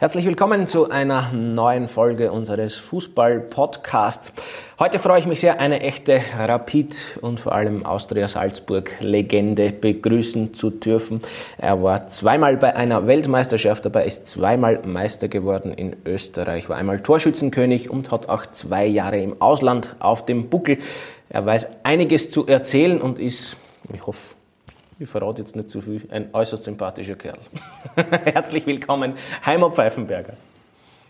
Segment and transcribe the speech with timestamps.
[0.00, 4.32] Herzlich willkommen zu einer neuen Folge unseres Fußball-Podcasts.
[4.78, 11.20] Heute freue ich mich sehr, eine echte Rapid- und vor allem Austria-Salzburg-Legende begrüßen zu dürfen.
[11.58, 17.00] Er war zweimal bei einer Weltmeisterschaft dabei, ist zweimal Meister geworden in Österreich, war einmal
[17.00, 20.78] Torschützenkönig und hat auch zwei Jahre im Ausland auf dem Buckel.
[21.28, 23.56] Er weiß einiges zu erzählen und ist,
[23.92, 24.37] ich hoffe,
[24.98, 27.38] ich verrate jetzt nicht zu viel, ein äußerst sympathischer Kerl.
[28.24, 29.14] Herzlich willkommen,
[29.46, 30.34] Heimer Pfeifenberger.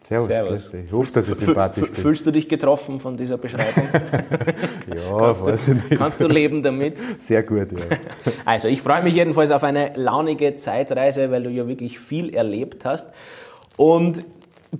[0.02, 0.74] Servus, Servus.
[0.74, 1.94] Ich hoffe, dass ich sympathisch bin.
[1.94, 3.88] Fühlst du dich getroffen von dieser Beschreibung?
[4.94, 5.98] ja, kannst weiß du, ich nicht.
[5.98, 6.98] Kannst du leben damit?
[7.18, 7.96] Sehr gut, ja.
[8.44, 12.86] Also, ich freue mich jedenfalls auf eine launige Zeitreise, weil du ja wirklich viel erlebt
[12.86, 13.10] hast.
[13.76, 14.24] Und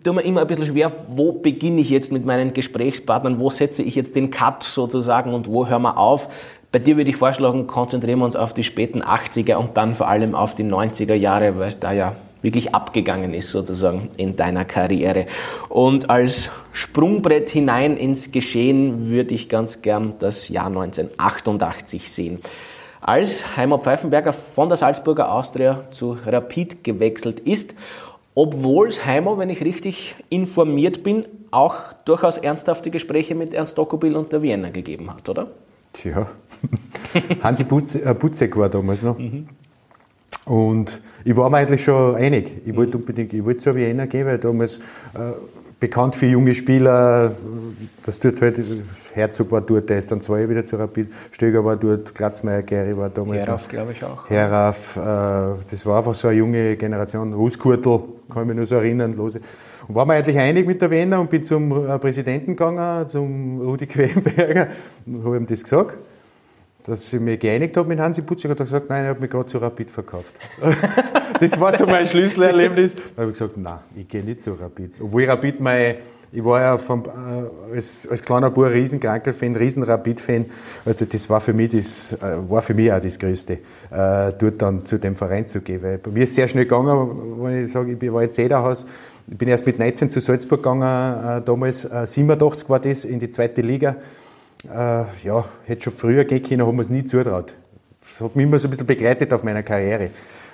[0.03, 3.83] tue mir immer ein bisschen schwer, wo beginne ich jetzt mit meinen Gesprächspartnern, wo setze
[3.83, 6.29] ich jetzt den Cut sozusagen und wo hören wir auf.
[6.71, 10.09] Bei dir würde ich vorschlagen, konzentrieren wir uns auf die späten 80er und dann vor
[10.09, 14.67] allem auf die 90er Jahre, weil es da ja wirklich abgegangen ist sozusagen in deiner
[14.67, 15.25] Karriere.
[15.71, 22.41] Und als Sprungbrett hinein ins Geschehen würde ich ganz gern das Jahr 1988 sehen.
[23.01, 27.75] Als Heimer Pfeifenberger von der Salzburger Austria zu Rapid gewechselt ist,
[28.35, 34.15] obwohl es Heimer, wenn ich richtig informiert bin, auch durchaus ernsthafte Gespräche mit Ernst Dokobil
[34.15, 35.49] und der Wiener gegeben hat, oder?
[35.93, 36.29] Tja,
[37.43, 39.19] Hansi Butzek äh, war damals noch.
[39.19, 39.49] Mhm.
[40.45, 42.63] Und ich war mir eigentlich schon einig.
[42.65, 45.33] Ich wollte unbedingt, ich wollte zur Wiener gehen, weil damals äh,
[45.79, 47.33] bekannt für junge Spieler,
[48.05, 48.61] das tut halt,
[49.13, 52.97] Herzog war dort, der ist dann zwei wieder zu Rapid, Stöger war dort, Glatzmeier, Gary
[52.97, 54.29] war damals Heraf, glaube ich auch.
[54.29, 55.01] Heraf, äh,
[55.71, 57.33] das war einfach so eine junge Generation.
[57.33, 58.01] Ruskurtel,
[58.33, 59.15] kann ich mich nur so erinnern.
[59.15, 59.41] Lose.
[59.89, 63.87] War mir eigentlich einig mit der Wiener und bin zum äh, Präsidenten gegangen, zum Rudi
[63.87, 64.69] Quellenberger,
[65.07, 65.97] und habe ihm das gesagt,
[66.85, 68.51] dass ich mich geeinigt habe mit Hansi Putzig.
[68.51, 70.35] Hat er gesagt, nein, er hat mich gerade zu Rapid verkauft.
[71.41, 72.95] das war so mein Schlüsselerlebnis.
[72.95, 74.93] Da habe ich gesagt, nein, ich gehe nicht zu Rapid.
[75.01, 75.97] Obwohl Rapid mein
[76.31, 80.45] ich war ja vom, äh, als, als kleiner Bub riesen Krankel-Fan, riesen Rapid-Fan.
[80.85, 83.59] Also das war für mich das, äh, war für mich auch das Größte, äh,
[84.39, 85.83] dort dann zu dem Verein zu gehen.
[85.83, 88.87] Weil bei mir ist es sehr schnell gegangen, wenn ich sage, ich war in Zederhaus,
[89.31, 93.21] ich bin erst mit 19 zu Salzburg gegangen, äh, damals äh, 87 war das, in
[93.21, 93.97] die zweite Liga.
[94.65, 97.55] Äh, ja, hätte schon früher gehen können, haben wir es nie zutraut.
[98.01, 100.11] Das hat mich immer so ein bisschen begleitet auf meiner Karriere.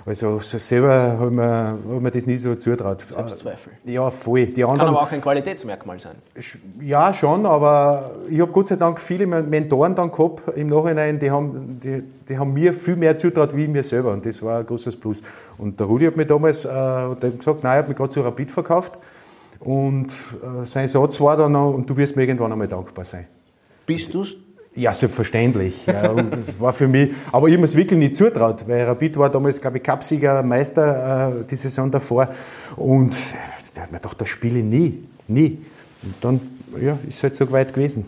[0.07, 3.01] Also selber hat man, hat man das nie so zutraut.
[3.01, 3.73] Selbstzweifel.
[3.85, 4.47] Ja, voll.
[4.47, 6.17] Die anderen, Kann aber auch ein Qualitätsmerkmal sein.
[6.79, 11.31] Ja, schon, aber ich habe Gott sei Dank viele Mentoren dann gehabt im Nachhinein, die
[11.31, 14.67] haben, die, die haben mir viel mehr zutraut wie mir selber und das war ein
[14.67, 15.23] großes Plus.
[15.57, 18.51] Und der Rudi hat mir damals äh, gesagt, nein, er hat mich gerade zu Rapid
[18.51, 18.99] verkauft
[19.61, 23.27] und äh, sein Satz war dann noch, und du wirst mir irgendwann einmal dankbar sein.
[23.87, 24.37] Bist du es
[24.77, 25.75] ja, selbstverständlich.
[25.87, 29.31] Ja, das war für mich, aber ich habe es wirklich nicht zutraut, weil Rapid war
[29.31, 32.29] damals, glaube ich, Cupsieger, Meister äh, die Saison davor.
[32.77, 33.15] Und
[33.75, 34.99] da hat mir gedacht, das spiele nie,
[35.29, 35.59] nie.
[36.03, 36.41] Und dann
[36.81, 38.05] ja, ist es halt so weit gewesen.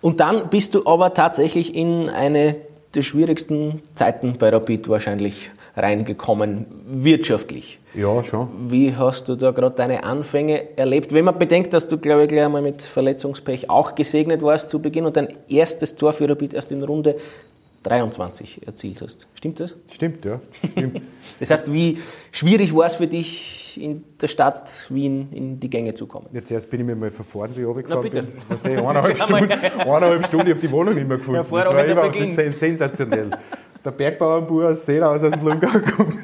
[0.00, 2.56] Und dann bist du aber tatsächlich in eine
[2.94, 7.78] der schwierigsten Zeiten bei Rapid wahrscheinlich reingekommen, wirtschaftlich.
[7.94, 8.48] Ja, schon.
[8.70, 11.12] Wie hast du da gerade deine Anfänge erlebt?
[11.12, 14.80] Wenn man bedenkt, dass du, glaube ich, gleich einmal mit Verletzungspech auch gesegnet warst zu
[14.80, 17.16] Beginn und dein erstes Tor für Rapid erst in Runde
[17.82, 19.28] 23 erzielt hast.
[19.34, 19.74] Stimmt das?
[19.92, 20.40] Stimmt, ja.
[20.72, 21.02] Stimmt.
[21.38, 21.98] das heißt, wie
[22.32, 26.26] schwierig war es für dich, in der Stadt Wien in die Gänge zu kommen?
[26.32, 28.28] Jetzt erst bin ich mir mal verfahren, wie ich runtergefahren bin.
[28.48, 31.36] Was die eineinhalb Stunden, eineinhalb Stunden, ich habe die Wohnung nicht mehr gefunden.
[31.36, 33.30] Ja, das war immer sensationell
[33.86, 36.14] der Bergbauernbauer aus Sena aus dem Lungau kommt,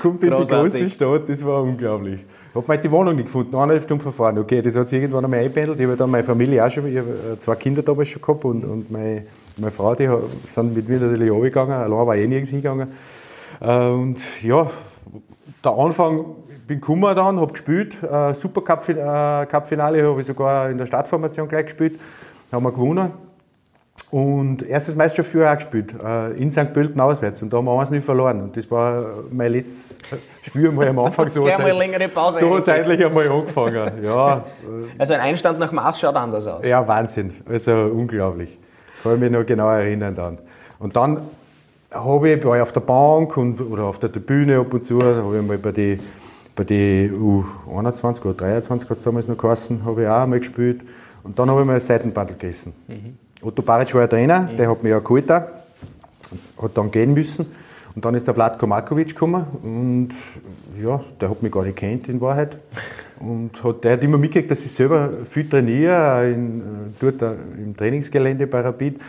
[0.00, 2.20] kommt in die große Stadt, das war unglaublich.
[2.56, 4.38] Ich habe die Wohnung nicht gefunden, eineinhalb Stunden verfahren.
[4.38, 5.80] Okay, das hat sich irgendwann einmal eingependelt.
[5.80, 8.44] Ich habe dann meine Familie auch schon, ich habe äh, zwei Kinder damals schon gehabt
[8.44, 9.24] und, und meine,
[9.56, 10.08] meine Frau, die
[10.46, 12.88] sind mit mir natürlich auch gegangen, allein war ich eh nirgends hingegangen.
[13.60, 14.70] Äh, und ja,
[15.64, 20.78] der Anfang, ich bin gekommen dann, habe gespielt, äh, Super Cup-Finale habe ich sogar in
[20.78, 21.98] der Startformation gleich gespielt,
[22.52, 23.10] haben wir gewonnen.
[24.14, 26.72] Und erstes Meisterschaft für auch gespielt, äh, in St.
[26.72, 27.42] Pölten auswärts.
[27.42, 28.42] Und da haben wir eins nicht verloren.
[28.42, 29.98] Und das war mein letztes
[30.42, 31.28] Spiel mal am Anfang.
[31.30, 33.90] so Zeit, mal längere Pause so zeitlich einmal angefangen.
[34.04, 34.44] Ja.
[34.98, 36.64] Also ein Einstand nach Maß schaut anders aus.
[36.64, 37.34] Ja, Wahnsinn.
[37.44, 38.56] Also unglaublich.
[39.02, 40.38] Kann ich mich noch genau erinnern dann.
[40.78, 41.18] Und dann
[41.90, 45.00] habe ich, war ich auf der Bank und, oder auf der Tribüne ab und zu,
[45.00, 45.98] habe ich mal bei den
[46.54, 50.82] bei die U21 oder 23 hat es damals noch geheißen, habe ich auch mal gespielt.
[51.24, 52.74] Und dann habe ich mal ein Seitenbandel gegessen.
[52.86, 53.23] Mhm.
[53.44, 55.50] Otto Baric war ja Trainer, der hat mich ja geholt, hat
[56.72, 57.44] dann gehen müssen.
[57.94, 60.08] Und dann ist der Vladko Markovic gekommen und
[60.82, 62.56] ja, der hat mich gar nicht kennt in Wahrheit.
[63.20, 66.62] Und hat, der hat immer mitgekriegt, dass ich selber viel trainiere, in,
[66.98, 69.00] dort im Trainingsgelände bei Rapid.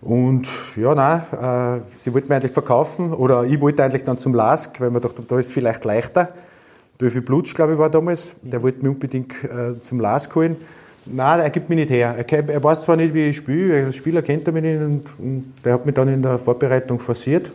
[0.00, 4.34] Und ja, nein, äh, sie wollten mich eigentlich verkaufen oder ich wollte eigentlich dann zum
[4.34, 6.30] LASK, weil man dachte, da ist es vielleicht leichter.
[7.00, 8.34] Döfi Blutsch, glaube ich, war damals.
[8.42, 10.56] Der wollte mich unbedingt äh, zum Las holen.
[11.06, 12.14] Nein, er gibt mich nicht her.
[12.16, 15.04] Er, er weiß zwar nicht, wie ich spiele, als Spieler kennt er mich nicht und,
[15.18, 17.50] und der hat mich dann in der Vorbereitung forciert.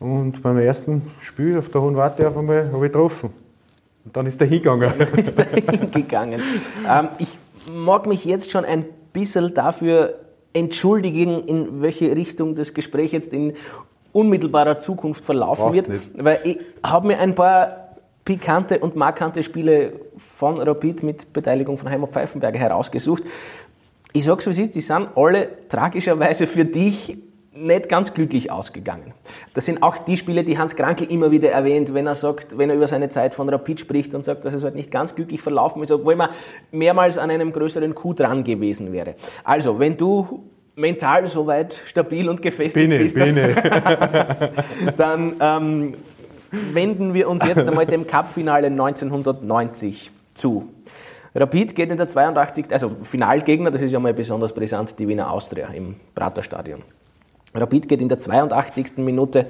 [0.00, 3.30] Und beim ersten Spiel auf der Hohen Warte auf einmal habe ich getroffen.
[4.04, 4.92] Und dann ist er hingegangen.
[4.98, 6.42] Dann ist er hingegangen.
[6.86, 10.14] ähm, ich mag mich jetzt schon ein bisschen dafür
[10.52, 13.54] entschuldigen, in welche Richtung das Gespräch jetzt in
[14.12, 15.88] unmittelbarer Zukunft verlaufen Brauchst wird.
[15.88, 16.10] Nicht.
[16.24, 19.94] Weil ich habe mir ein paar pikante und markante Spiele
[20.44, 23.22] von Rapid mit Beteiligung von Heimat Pfeifenberger herausgesucht.
[24.12, 27.16] Ich sag's wie es ist, die sind alle tragischerweise für dich
[27.56, 29.14] nicht ganz glücklich ausgegangen.
[29.54, 32.68] Das sind auch die Spiele, die Hans Krankel immer wieder erwähnt, wenn er sagt, wenn
[32.68, 35.40] er über seine Zeit von Rapid spricht und sagt, dass es halt nicht ganz glücklich
[35.40, 36.28] verlaufen ist, obwohl man
[36.70, 39.14] mehrmals an einem größeren Coup dran gewesen wäre.
[39.44, 40.42] Also, wenn du
[40.76, 43.36] mental soweit stabil und gefestigt bin bist, bin
[44.98, 45.94] dann ähm,
[46.72, 50.68] wenden wir uns jetzt einmal dem Cup-Finale 1990 zu.
[51.34, 52.66] Rapid geht in der 82.
[52.70, 56.82] also Finalgegner, das ist ja mal besonders brisant, die Wiener Austria im Praterstadion.
[57.54, 58.98] Rapid geht in der 82.
[58.98, 59.46] Minute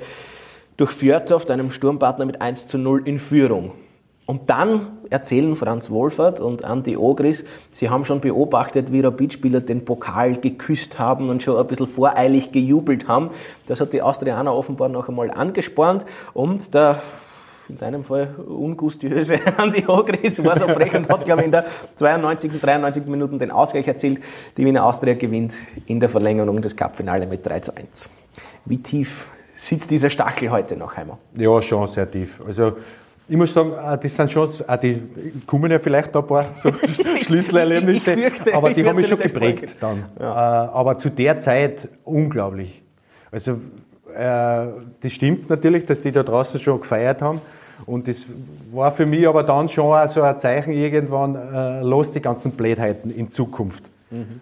[0.77, 3.73] durch Fjörtoft, einem Sturmpartner, mit 1 zu 0 in Führung.
[4.27, 9.85] Und dann erzählen Franz Wohlfahrt und Andi Ogris, sie haben schon beobachtet, wie Rapid-Spieler den
[9.85, 13.31] Pokal geküsst haben und schon ein bisschen voreilig gejubelt haben.
[13.67, 17.03] Das hat die Austrianer offenbar noch einmal angespornt und der
[17.69, 21.65] in deinem Fall ungustiöse Andi Ogris war so frech und hat, glaube ich, in der
[21.97, 22.61] 92.
[22.61, 23.07] 93.
[23.07, 24.21] Minuten den Ausgleich erzielt.
[24.57, 25.55] Die Wiener Austria gewinnt
[25.87, 28.11] in der Verlängerung des Cup-Finale mit 3 zu 1.
[28.65, 31.19] Wie tief sitzt dieser Stachel heute noch, Heimer?
[31.37, 32.41] Ja, schon sehr tief.
[32.47, 32.73] Also
[33.27, 35.01] ich muss sagen, äh, das sind schon, äh, die
[35.47, 36.71] kommen ja vielleicht ein paar so
[37.23, 38.17] Schlüsselerlebnisse,
[38.53, 40.05] aber die haben mich schon geprägt dann.
[40.21, 40.67] Ja.
[40.67, 42.83] Äh, aber zu der Zeit unglaublich.
[43.31, 43.59] Also
[44.15, 47.41] das stimmt natürlich, dass die da draußen schon gefeiert haben.
[47.87, 48.27] Und das
[48.73, 53.31] war für mich aber dann schon so ein Zeichen irgendwann, los die ganzen Blödheiten in
[53.31, 53.85] Zukunft.
[54.11, 54.41] Mhm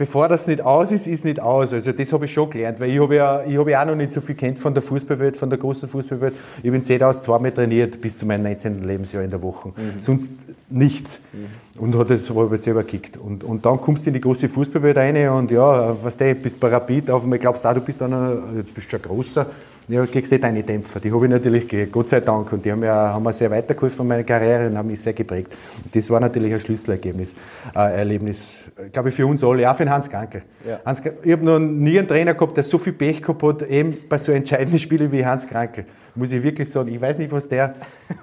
[0.00, 1.74] bevor das nicht aus ist, ist nicht aus.
[1.74, 3.94] Also das habe ich schon gelernt, weil ich habe ja, ich habe ja auch noch
[3.94, 6.32] nicht so viel kennt von der Fußballwelt, von der großen Fußballwelt.
[6.62, 8.82] Ich habe in Zedhaus zweimal trainiert bis zu meinem 19.
[8.82, 9.68] Lebensjahr in der Woche.
[9.68, 10.00] Mhm.
[10.00, 10.30] Sonst
[10.70, 11.20] nichts.
[11.34, 11.82] Mhm.
[11.82, 13.18] Und hat das habe ich selber gekickt.
[13.18, 16.58] Und, und dann kommst du in die große Fußballwelt rein und ja, was du, bist
[16.58, 19.02] bei Rapid, auf einmal glaubst du auch, du bist dann, ein, jetzt bist du schon
[19.02, 19.46] großer,
[19.90, 21.00] ja, kriegst nicht deine Dämpfer.
[21.00, 22.52] Die habe ich natürlich gekriegt, Gott sei Dank.
[22.52, 25.12] Und die haben, ja, haben mir sehr weitergeholfen in meiner Karriere und haben mich sehr
[25.12, 25.52] geprägt.
[25.84, 27.34] Und das war natürlich ein Schlüsselergebnis,
[27.74, 30.42] äh, Erlebnis, glaube ich, für uns alle, auch für den Hans Gankel.
[30.66, 30.80] Ja.
[30.84, 33.96] Hans, ich habe noch nie einen Trainer gehabt, der so viel Pech gehabt hat, eben
[34.08, 35.84] bei so entscheidenden Spielen wie Hans Krankel.
[36.14, 37.74] Muss ich wirklich sagen, ich weiß nicht, was der,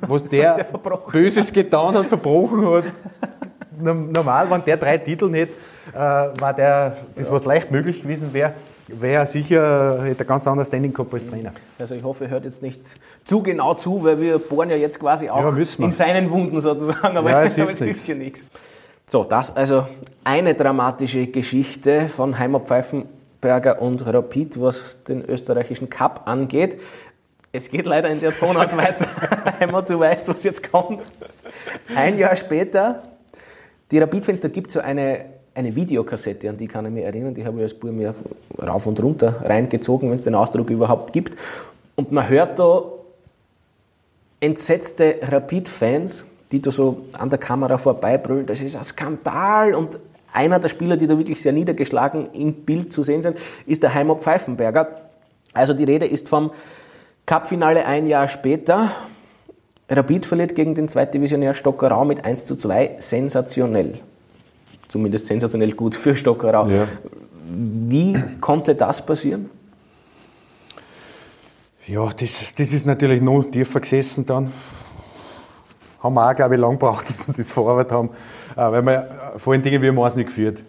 [0.01, 0.65] was der, der
[1.11, 2.83] Böses getan hat, verbrochen hat.
[3.79, 5.49] Normal, wenn der drei Titel nicht,
[5.93, 8.53] äh, war der, das was leicht möglich gewesen wäre
[8.87, 11.51] wäre sicher, hätte ein ganz anderes Standing gehabt als Trainer.
[11.79, 12.81] Also ich hoffe, er hört jetzt nicht
[13.23, 17.17] zu genau zu, weil wir bohren ja jetzt quasi auch ja, in seinen Wunden sozusagen,
[17.17, 18.45] aber, ja, es, es hilft ja nichts.
[19.09, 19.85] So, das also
[20.23, 26.79] eine dramatische Geschichte von Heimer Pfeifenberger und Rapid, was den österreichischen Cup angeht.
[27.53, 29.07] Es geht leider in der Tonart weiter.
[29.59, 31.09] Heimer, du weißt, was jetzt kommt.
[31.95, 33.03] Ein Jahr später,
[33.91, 37.33] die Rapid-Fans, da gibt es so eine eine Videokassette, an die kann ich mich erinnern,
[37.33, 38.13] die habe ich als Bub mir
[38.61, 41.35] rauf und runter reingezogen, wenn es den Ausdruck überhaupt gibt.
[41.95, 42.83] Und man hört da
[44.39, 49.73] entsetzte Rapid-Fans, die da so an der Kamera vorbeibrüllen, das ist ein Skandal.
[49.73, 49.97] Und
[50.31, 53.95] einer der Spieler, die da wirklich sehr niedergeschlagen im Bild zu sehen sind, ist der
[53.95, 54.89] Heimer Pfeifenberger.
[55.53, 56.51] Also die Rede ist vom
[57.25, 58.91] Cup-Finale ein Jahr später.
[59.89, 62.97] Rapid verliert gegen den Zweitdivisionär Stockerau mit 1 zu 2.
[62.99, 63.95] Sensationell
[64.87, 66.67] zumindest sensationell gut für Stockerau.
[66.67, 66.87] Ja.
[67.49, 69.49] Wie konnte das passieren?
[71.85, 74.51] Ja, das, das ist natürlich noch tiefer gesessen dann.
[75.99, 78.09] Haben wir auch, glaube ich, lang gebraucht, dass wir das verarbeitet haben,
[78.55, 80.63] äh, weil wir vor allen Dingen, wir haben es nicht geführt.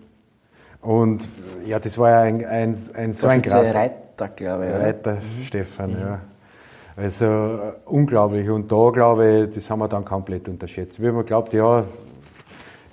[0.81, 1.29] Und
[1.67, 4.73] ja, das war ja ein, ein, ein so ein krasser Reiter, glaube ich.
[4.73, 5.43] Reiter, mhm.
[5.45, 6.01] Stefan, mhm.
[6.01, 6.21] ja.
[6.97, 8.49] Also uh, unglaublich.
[8.49, 11.01] Und da, glaube ich, das haben wir dann komplett unterschätzt.
[11.01, 11.85] Wir haben geglaubt, ja,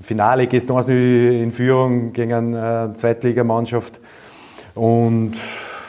[0.06, 4.00] Finale gehst du in Führung gegen eine äh, Zweitligamannschaft.
[4.76, 5.34] Und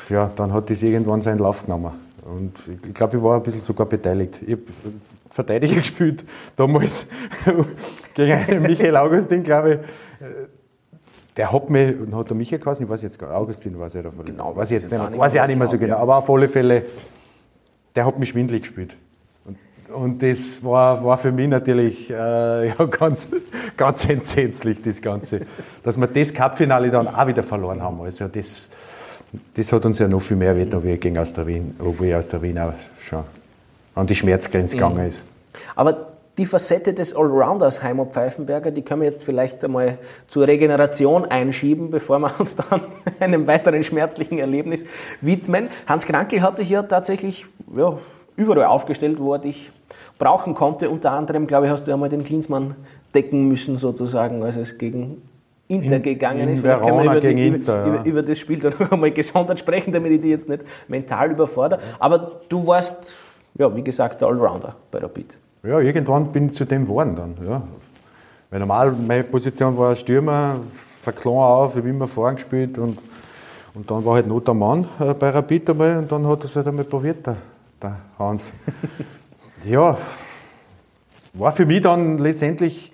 [0.08, 1.92] ja, dann hat das irgendwann seinen Lauf genommen.
[2.24, 2.54] Und
[2.86, 4.40] ich glaube, ich war ein bisschen sogar beteiligt.
[4.46, 4.62] Ich habe
[5.28, 6.24] Verteidiger gespielt
[6.56, 7.06] damals
[8.14, 9.78] gegen einen Michael Augustin, glaube ich.
[11.36, 12.86] Der hat mich, hat der Michael geheißen?
[12.86, 14.24] Ich weiß jetzt gar nicht, Augustin war es ja davon.
[14.24, 15.98] Genau, weiß ich jetzt nicht, weiß ich auch nicht mehr so genau.
[15.98, 16.86] Aber auf alle Fälle,
[17.94, 18.96] der hat mich schwindlig gespielt.
[19.94, 22.14] Und das war, war für mich natürlich äh,
[22.68, 23.28] ja, ganz,
[23.76, 25.40] ganz entsetzlich, das Ganze.
[25.82, 28.00] Dass wir das Cup-Finale dann auch wieder verloren haben.
[28.00, 28.70] Also das,
[29.54, 32.28] das hat uns ja noch viel mehr weh, wie gegen aus der Wien, obwohl aus
[32.28, 33.24] der Wien auch schon
[33.94, 34.78] an die Schmerzgrenze mhm.
[34.78, 35.24] gegangen ist.
[35.74, 41.24] Aber die Facette des Allrounders Heimo Pfeifenberger, die können wir jetzt vielleicht einmal zur Regeneration
[41.24, 42.82] einschieben, bevor wir uns dann
[43.20, 44.84] einem weiteren schmerzlichen Erlebnis
[45.22, 45.68] widmen.
[45.86, 47.96] Hans Krankel hatte ja tatsächlich ja,
[48.36, 49.70] überall aufgestellt, wo er dich
[50.18, 50.90] brauchen konnte.
[50.90, 52.74] Unter anderem, glaube ich, hast du einmal den Klinsmann
[53.14, 55.22] decken müssen, sozusagen, als es gegen
[55.68, 56.62] Inter in, gegangen in ist.
[56.62, 58.04] Verona können wir über, gegen die, Inter, über, ja.
[58.04, 61.80] über, das Spiel dann noch einmal gesondert sprechen, damit ich die jetzt nicht mental überfordere.
[61.98, 63.16] Aber du warst,
[63.58, 65.36] ja, wie gesagt, der Allrounder bei Rapid.
[65.62, 67.34] Ja, irgendwann bin ich zu dem geworden dann.
[67.46, 67.62] Ja.
[68.50, 70.60] Weil normal meine Position war Stürmer,
[71.02, 72.98] verklang auf, ich habe immer vorn gespielt und,
[73.74, 76.44] und dann war halt not der Mann äh, bei Rapid einmal und dann hat er
[76.44, 77.26] es halt einmal probiert,
[77.82, 78.52] der Hans.
[79.64, 79.98] ja,
[81.34, 82.92] war für mich dann letztendlich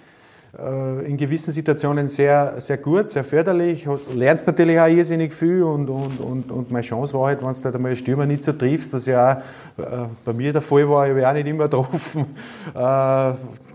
[0.58, 3.86] äh, in gewissen Situationen sehr, sehr gut, sehr förderlich.
[4.14, 7.64] Lernst natürlich auch irrsinnig viel und, und, und, und meine Chance war halt, wenn du
[7.64, 9.42] halt einmal Stürmer nicht so triffst, was ja
[9.78, 12.26] auch äh, bei mir der Fall war, ich habe auch nicht immer getroffen,
[12.74, 13.32] äh,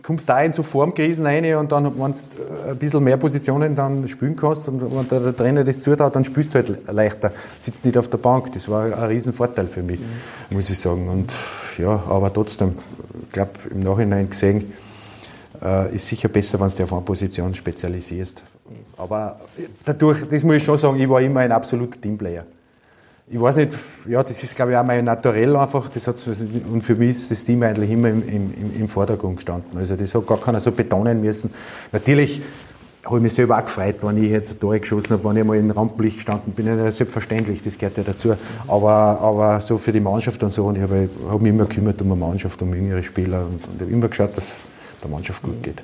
[0.07, 2.17] kommst da in so Formkrisen rein und dann, wenn du
[2.69, 6.53] ein bisschen mehr Positionen dann spielen kannst und wenn der Trainer das zutraut, dann spielst
[6.53, 8.53] du halt leichter, sitzt nicht auf der Bank.
[8.53, 10.55] Das war ein riesen Vorteil für mich, mhm.
[10.55, 11.09] muss ich sagen.
[11.09, 11.33] Und
[11.77, 12.77] ja, aber trotzdem,
[13.21, 14.71] ich glaube, im Nachhinein gesehen,
[15.61, 18.43] äh, ist sicher besser, wenn du dich auf eine Position spezialisierst.
[18.95, 19.41] Aber
[19.83, 22.45] dadurch, das muss ich schon sagen, ich war immer ein absoluter Teamplayer.
[23.29, 23.73] Ich weiß nicht,
[24.07, 26.25] ja, das ist glaube ich auch mein Naturell einfach, das hat,
[26.71, 29.77] und für mich ist das Team eigentlich immer im, im, im Vordergrund gestanden.
[29.77, 31.53] Also das hat gar keiner so betonen müssen.
[31.91, 32.41] Natürlich
[33.03, 35.57] habe ich mich selber auch gefreut, wenn ich jetzt Tore geschossen habe, wenn ich mal
[35.57, 36.67] in Rampenlicht gestanden bin.
[36.67, 38.33] Ja, selbstverständlich, das gehört ja dazu.
[38.65, 42.01] Aber, aber so für die Mannschaft und so, und ich habe, habe mich immer gekümmert
[42.01, 44.61] um eine Mannschaft, um jüngere Spieler und, und habe immer geschaut, dass
[45.03, 45.83] der Mannschaft gut geht.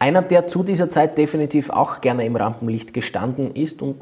[0.00, 3.96] Einer, der zu dieser Zeit definitiv auch gerne im Rampenlicht gestanden ist und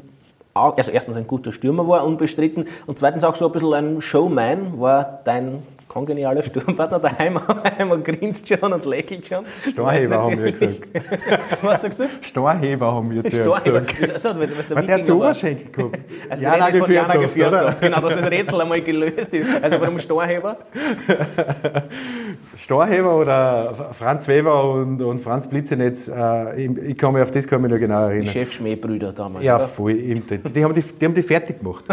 [0.53, 4.79] also erstens ein guter Stürmer war, unbestritten, und zweitens auch so ein bisschen ein Showman,
[4.79, 7.37] war dein kongenialer Sturmpartner daheim,
[7.77, 9.43] einmal grinst schon und lächelt schon.
[9.69, 10.79] Storheber haben wir gesagt.
[11.61, 12.05] Was sagst du?
[12.21, 13.67] Storheber haben wir gesagt.
[13.67, 14.33] Also,
[14.75, 15.99] der hat so Oberschenkel gehabt.
[16.29, 17.81] Also Jana der von Jana geführt hat.
[17.81, 19.45] Genau, dass das Rätsel einmal gelöst ist.
[19.61, 20.57] Also warum Storheber?
[22.55, 27.45] Storheber oder Franz Weber und, und Franz Blitzenetz, äh, ich, ich, kann mich auf das
[27.45, 28.25] kann mich noch genau erinnern.
[28.25, 29.67] Die Chefschmähbrüder damals, Ja, oder?
[29.67, 29.95] voll.
[29.95, 30.13] Die
[30.63, 31.83] haben die, die haben die fertig gemacht.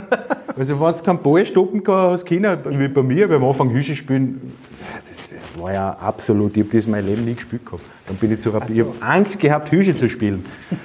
[0.56, 4.52] Also wenn du keinen Ball stoppen hast können, wie bei mir, beim Anfang Hüsche spielen,
[5.08, 7.82] das war ja absolut, ich habe das mein Leben nie gespielt gehabt.
[8.06, 8.74] Dann bin ich zu Rapid, so.
[8.74, 10.44] ich habe Angst gehabt, Hüsche zu spielen.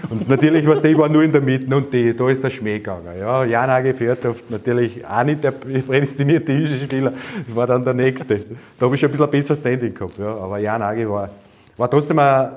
[0.09, 2.77] Und natürlich, was ich war nur in der Mitte und die, da ist der Schmäh
[2.77, 3.17] gegangen.
[3.19, 7.13] Ja, Jan Age Fjordhoft, natürlich auch nicht der prädestinierte Hüsche-Spieler,
[7.49, 8.39] war dann der Nächste.
[8.79, 10.17] Da habe ich schon ein bisschen ein besseres Standing gehabt.
[10.17, 10.35] Ja.
[10.35, 11.29] Aber Jan Age war,
[11.75, 12.51] war trotzdem ein,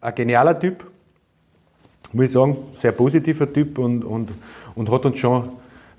[0.00, 0.84] ein genialer Typ,
[2.12, 4.30] muss ich sagen, sehr positiver Typ und, und,
[4.76, 5.48] und hat uns schon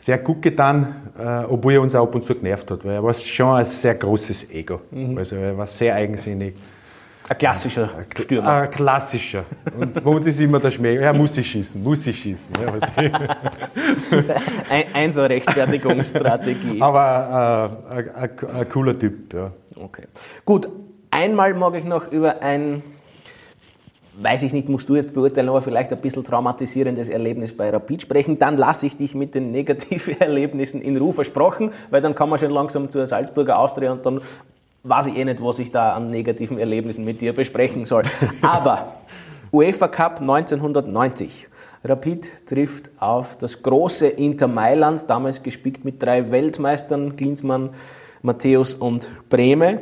[0.02, 3.04] sehr gut getan, äh, obwohl er uns auch ab und zu genervt hat, weil er
[3.04, 4.82] war schon ein sehr großes Ego.
[4.90, 5.18] Mhm.
[5.18, 6.56] Also er war sehr eigensinnig.
[7.30, 8.64] Ein klassischer Stürmer.
[8.64, 9.46] Ein klassischer.
[9.78, 10.96] Und wo ist immer der Schmäh?
[10.96, 12.56] Er muss sich schießen, muss sich schießen.
[12.60, 12.74] Ja,
[14.70, 16.82] ein, ein so Rechtfertigungsstrategie.
[16.82, 19.52] Aber äh, ein, ein, cooler Typ, ja.
[19.80, 20.08] Okay.
[20.44, 20.68] Gut,
[21.12, 22.82] einmal mag ich noch über ein
[24.20, 28.02] weiß ich nicht, musst du jetzt beurteilen, aber vielleicht ein bisschen traumatisierendes Erlebnis bei Rapid
[28.02, 28.38] sprechen.
[28.38, 32.40] Dann lasse ich dich mit den negativen Erlebnissen in Ruhe versprochen, weil dann kann man
[32.40, 34.22] schon langsam zur Salzburger Austria und dann
[34.84, 38.04] weiß ich eh nicht, was ich da an negativen Erlebnissen mit dir besprechen soll.
[38.42, 38.96] Aber
[39.52, 41.48] UEFA Cup 1990.
[41.84, 47.72] Rapid trifft auf das große Inter Mailand, damals gespickt mit drei Weltmeistern, Klinsmann,
[48.22, 49.82] Matthäus und Breme.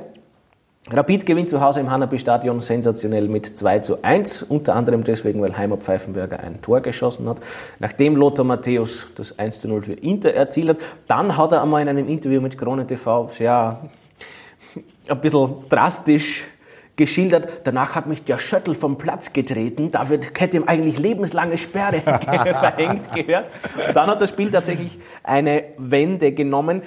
[0.92, 5.56] Rapid gewinnt zu Hause im Hanabi-Stadion sensationell mit 2 zu 1, unter anderem deswegen, weil
[5.56, 7.40] Heimer Pfeifenberger ein Tor geschossen hat.
[7.78, 10.78] Nachdem Lothar Matthäus das 1 zu 0 für Inter erzielt hat,
[11.08, 13.82] dann hat er einmal in einem Interview mit Krone TV sehr
[15.08, 16.46] ein bisschen drastisch
[16.96, 17.62] geschildert.
[17.66, 19.92] Danach hat mich der Schöttl vom Platz getreten.
[19.92, 23.50] Dafür hätte ihm eigentlich lebenslange Sperre verhängt gehört.
[23.88, 26.82] Und dann hat das Spiel tatsächlich eine Wende genommen.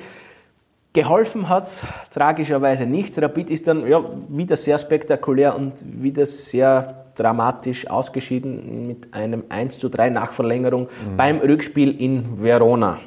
[0.94, 3.20] Geholfen hat es tragischerweise nichts.
[3.20, 9.78] Rapid ist dann ja, wieder sehr spektakulär und wieder sehr dramatisch ausgeschieden mit einem 1
[9.78, 11.16] zu 3 Nachverlängerung mhm.
[11.16, 12.98] beim Rückspiel in Verona.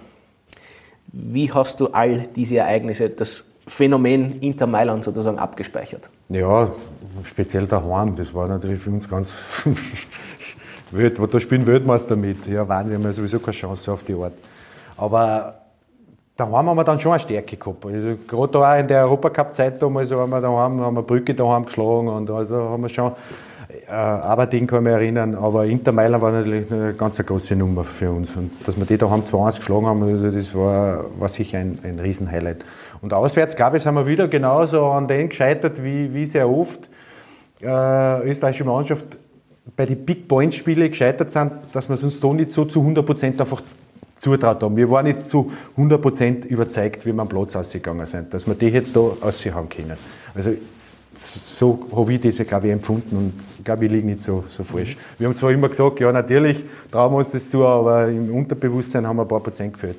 [1.12, 6.10] Wie hast du all diese Ereignisse, das Phänomen Inter Mailand sozusagen abgespeichert?
[6.30, 6.72] Ja,
[7.24, 9.34] speziell daheim, das war natürlich für uns ganz
[10.92, 11.20] wild.
[11.32, 12.46] Da spielen Weltmeister mit.
[12.48, 14.34] Ja, Wahnsinn, wir haben ja sowieso keine Chance auf die Art.
[14.98, 15.65] Aber
[16.38, 17.86] daheim haben wir dann schon eine Stärke gehabt.
[17.86, 22.08] Also gerade da in der Europacup-Zeit damals haben wir daheim, haben wir Brücke daheim geschlagen
[22.08, 23.14] und also haben wir schon
[23.88, 27.84] äh, Aberdeen kann ich mich erinnern, aber Inter Mailand war natürlich eine ganz große Nummer
[27.84, 28.36] für uns.
[28.36, 32.00] Und dass wir die daheim 2-1 geschlagen haben, also das war, war sicher ein, ein
[32.00, 32.66] Riesenhighlight.
[33.02, 36.82] Und auswärts, glaube ich, sind wir wieder genauso an den gescheitert, wie, wie sehr oft
[37.62, 39.06] äh, österreichische Mannschaft
[39.76, 42.80] bei den Big Points Spielen gescheitert sind, dass wir es uns da nicht so zu
[42.80, 43.62] 100 Prozent einfach
[44.26, 44.76] zutraut haben.
[44.76, 48.56] Wir waren nicht zu 100 Prozent überzeugt, wie wir am Platz ausgegangen sind, dass wir
[48.56, 49.98] die jetzt da haben können.
[50.34, 50.52] Also
[51.18, 54.96] so habe ich das, glaube ich, empfunden und glaube ich, liege nicht so, so falsch.
[54.96, 55.00] Mhm.
[55.18, 59.08] Wir haben zwar immer gesagt, ja, natürlich trauen wir uns das zu, aber im Unterbewusstsein
[59.08, 59.98] haben wir ein paar Prozent gefehlt.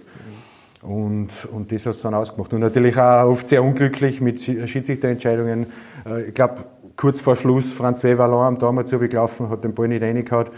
[0.83, 0.91] Mhm.
[0.91, 2.53] Und, und das hat es dann ausgemacht.
[2.53, 5.67] Und natürlich auch oft sehr unglücklich mit Schiedsrichterentscheidungen.
[6.05, 6.65] Äh, ich glaube,
[6.97, 10.49] kurz vor Schluss Franz Weverland am Daumen zu gelaufen, hat den Ball nicht reingehauen.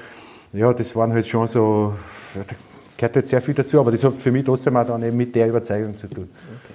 [0.53, 1.93] Ja, das waren halt schon so,
[2.99, 5.35] gehört halt sehr viel dazu, aber das hat für mich trotzdem auch dann eben mit
[5.35, 6.29] der Überzeugung zu tun.
[6.65, 6.75] Okay.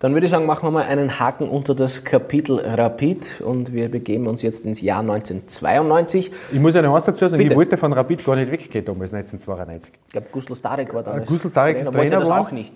[0.00, 3.88] Dann würde ich sagen, machen wir mal einen Haken unter das Kapitel Rapid und wir
[3.88, 6.32] begeben uns jetzt ins Jahr 1992.
[6.50, 7.52] Ich muss ja noch eins dazu sagen, Bitte.
[7.52, 9.92] ich wollte von Rapid gar nicht weggehen damals, 1992.
[10.06, 11.88] Ich glaube, Gustl Starek war damals Gustl Starek Trainer.
[11.88, 12.74] Ist Trainer wollte das auch nicht?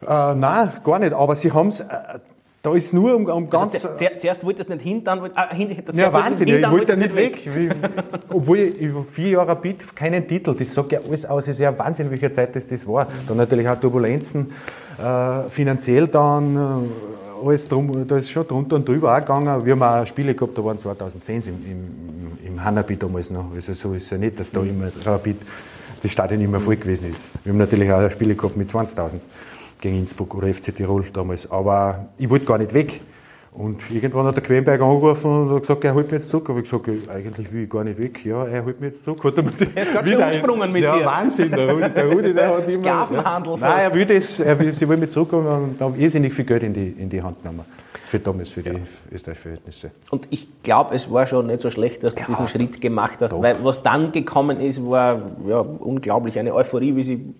[0.00, 1.86] Äh, nein, gar nicht, aber sie haben es...
[2.62, 3.74] Da ist nur um, um ganz.
[3.74, 3.88] Also,
[4.18, 7.16] zuerst wollte es nicht hin, dann wollte ah, hin, Ja, Wahnsinn, hin, ich wollte nicht
[7.16, 7.44] weg.
[7.52, 7.74] weg.
[8.28, 11.58] obwohl ich über vier Jahre Rapid keinen Titel, das sagt ja alles aus, es ist
[11.58, 13.08] ja Wahnsinn, welche Zeit das, das war.
[13.26, 14.52] Dann natürlich auch Turbulenzen,
[14.96, 19.66] äh, finanziell dann, äh, alles drum, da ist schon drunter und drüber auch gegangen.
[19.66, 23.52] Wir haben auch Spiele gehabt, da waren 2000 Fans im, im, im Hanabi damals noch.
[23.52, 24.68] Also so ist es ja nicht, dass da mhm.
[24.68, 25.38] immer Rapid,
[26.00, 27.26] das Stadion immer voll gewesen ist.
[27.42, 29.18] Wir haben natürlich auch Spiele gehabt mit 20.000
[29.82, 31.50] gegen Innsbruck oder FC Tirol damals.
[31.50, 33.02] Aber ich wollte gar nicht weg.
[33.54, 36.48] Und irgendwann hat der Quenberg angerufen und hat gesagt, er holt mich jetzt zurück.
[36.48, 38.24] Aber ich gesagt, eigentlich will ich gar nicht weg.
[38.24, 39.22] Ja, er holt mich jetzt zurück.
[39.24, 41.00] Hat er, er ist ganz schön umgesprungen mit ja, dir.
[41.02, 41.50] Ja, Wahnsinn.
[41.50, 42.70] Der Rudi, der, Rudi, der hat immer...
[42.70, 46.04] Sklavenhandel Nein, er will das, er will, sie wollen mich zurück und da habe ich
[46.04, 47.64] irrsinnig viel Geld in die, in die Hand genommen.
[48.06, 48.76] Für damals, für die ja.
[49.12, 49.90] österreichischen Verhältnisse.
[50.10, 53.32] Und ich glaube, es war schon nicht so schlecht, dass du diesen Schritt gemacht hast.
[53.32, 53.42] Doch.
[53.42, 56.38] Weil was dann gekommen ist, war ja, unglaublich.
[56.38, 57.34] Eine Euphorie, wie sie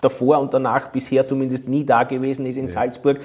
[0.00, 2.72] davor und danach bisher zumindest nie da gewesen ist in ja.
[2.72, 3.20] Salzburg.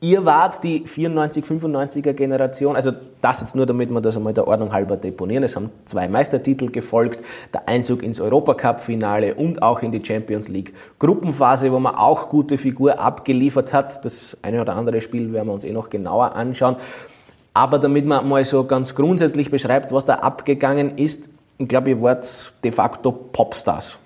[0.00, 4.46] Ihr wart die 94, 95er Generation, also das jetzt nur, damit wir das einmal der
[4.46, 5.42] Ordnung halber deponieren.
[5.42, 7.18] Es haben zwei Meistertitel gefolgt,
[7.52, 12.58] der Einzug ins Europacup-Finale und auch in die Champions League Gruppenphase, wo man auch gute
[12.58, 14.04] Figur abgeliefert hat.
[14.04, 16.76] Das eine oder andere Spiel werden wir uns eh noch genauer anschauen.
[17.52, 22.00] Aber damit man mal so ganz grundsätzlich beschreibt, was da abgegangen ist, ich glaube, ihr
[22.00, 23.98] wart de facto Popstars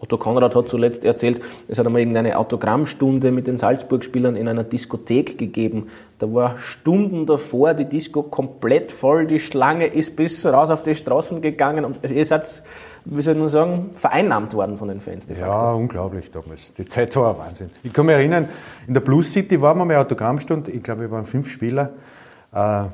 [0.00, 4.64] Otto Konrad hat zuletzt erzählt, es hat einmal irgendeine Autogrammstunde mit den Salzburg-Spielern in einer
[4.64, 5.88] Diskothek gegeben.
[6.18, 10.94] Da war Stunden davor die Disco komplett voll, die Schlange ist bis raus auf die
[10.94, 12.62] Straßen gegangen und ihr seid,
[13.04, 15.26] wie soll man sagen, vereinnahmt worden von den Fans.
[15.26, 15.52] De facto.
[15.52, 16.72] Ja, unglaublich damals.
[16.74, 17.70] Die Zeit war ein Wahnsinn.
[17.82, 18.48] Ich kann mich erinnern,
[18.86, 21.90] in der Plus City waren wir mal Autogrammstunde, ich glaube, wir waren fünf Spieler,
[22.52, 22.84] äh,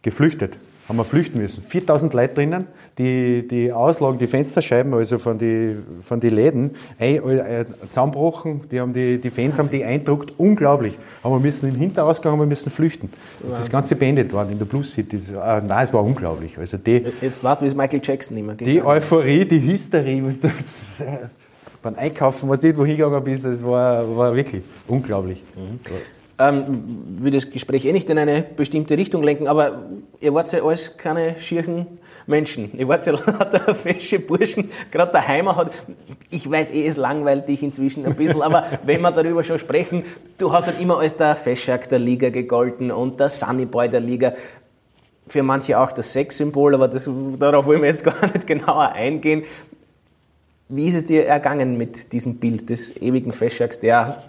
[0.00, 0.56] geflüchtet
[0.88, 1.62] haben wir flüchten müssen.
[1.62, 2.66] 4000 Leute drinnen,
[2.98, 8.80] die, die Auslagen, die Fensterscheiben, also von den von die Läden, ein, äh, zusammenbrochen, die,
[8.80, 10.98] haben die, die Fans haben die eindruckt, unglaublich.
[11.22, 13.10] Aber wir müssen im Hinterausgang haben wir müssen flüchten.
[13.40, 15.16] Das, das Ganze beendet worden in der Plus City.
[15.16, 16.58] Äh, nein, es war unglaublich.
[16.58, 20.50] Also die, Jetzt wart wie es Michael Jackson immer Die Euphorie, die Hysterie, was du,
[21.82, 25.42] beim Einkaufen, was nicht, wo hingegangen bist, das war, war wirklich unglaublich.
[25.56, 25.80] Mhm.
[26.36, 29.82] Ähm, will das Gespräch eh nicht in eine bestimmte Richtung lenken, aber
[30.20, 31.86] ihr wart ja alles keine schierchen
[32.26, 32.76] Menschen.
[32.76, 34.70] Ihr wart ja lauter fesche Burschen.
[34.90, 35.72] Gerade der Heimer hat,
[36.30, 40.02] ich weiß eh, es langweilt dich inzwischen ein bisschen, aber wenn wir darüber schon sprechen,
[40.38, 44.34] du hast halt immer als der Feschak der Liga gegolten und der Sunnyboy der Liga.
[45.28, 49.44] Für manche auch das Sexsymbol, aber das, darauf wollen wir jetzt gar nicht genauer eingehen.
[50.68, 54.24] Wie ist es dir ergangen mit diesem Bild des ewigen Feschaks, der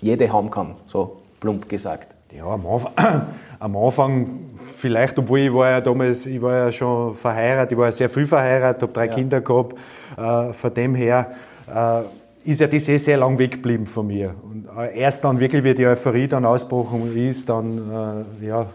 [0.00, 0.76] jede haben kann?
[0.86, 2.14] So plump gesagt.
[2.36, 2.92] Ja, am Anfang,
[3.58, 4.40] am Anfang
[4.76, 8.10] vielleicht, obwohl ich war ja damals, ich war ja schon verheiratet, ich war ja sehr
[8.10, 9.14] früh verheiratet, habe drei ja.
[9.14, 9.76] Kinder gehabt,
[10.16, 11.32] äh, von dem her
[11.66, 12.02] äh,
[12.50, 14.34] ist ja das eh sehr lang weggeblieben von mir.
[14.42, 18.66] Und äh, erst dann wirklich, wie die Euphorie dann ausgebrochen ist, dann, äh, ja,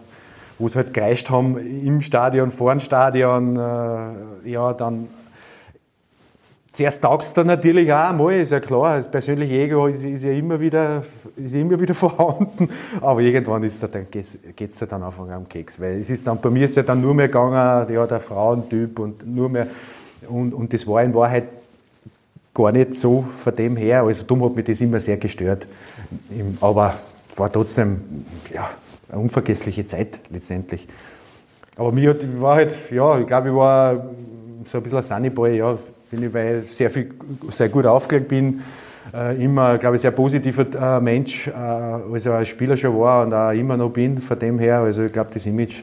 [0.60, 5.08] wo es halt gereist haben im Stadion, vor dem Stadion, äh, ja, dann
[6.74, 10.32] Zuerst taugst du natürlich auch einmal, ist ja klar, das persönliche Ego ist, ist, ja
[10.32, 11.04] immer wieder,
[11.36, 12.68] ist immer wieder vorhanden,
[13.00, 16.26] aber irgendwann ist da dann, geht's, geht's ja dann einfach am Keks, weil es ist
[16.26, 19.68] dann, bei mir ist ja dann nur mehr gegangen, ja, der Frauentyp und nur mehr,
[20.28, 21.44] und, und das war in Wahrheit
[22.56, 25.68] gar nicht so von dem her, also dumm hat mich das immer sehr gestört,
[26.60, 26.96] aber
[27.36, 28.68] war trotzdem, ja,
[29.10, 30.88] eine unvergessliche Zeit letztendlich.
[31.76, 34.06] Aber mir hat, war halt, ja, ich glaube, ich war
[34.66, 35.78] so ein bisschen ein Sunnyboy, ja,
[36.14, 37.10] bin ich, weil ich sehr, viel,
[37.50, 38.62] sehr gut aufgelegt bin,
[39.14, 43.26] äh, immer, glaube ich, sehr positiver äh, Mensch, äh, als er als Spieler schon war
[43.26, 44.80] und auch immer noch bin, von dem her.
[44.80, 45.82] Also ich glaube, das Image,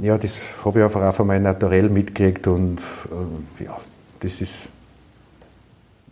[0.00, 2.78] ja, das habe ich einfach auch von meinem Naturell mitgekriegt und
[3.60, 3.76] ja,
[4.20, 4.68] das ist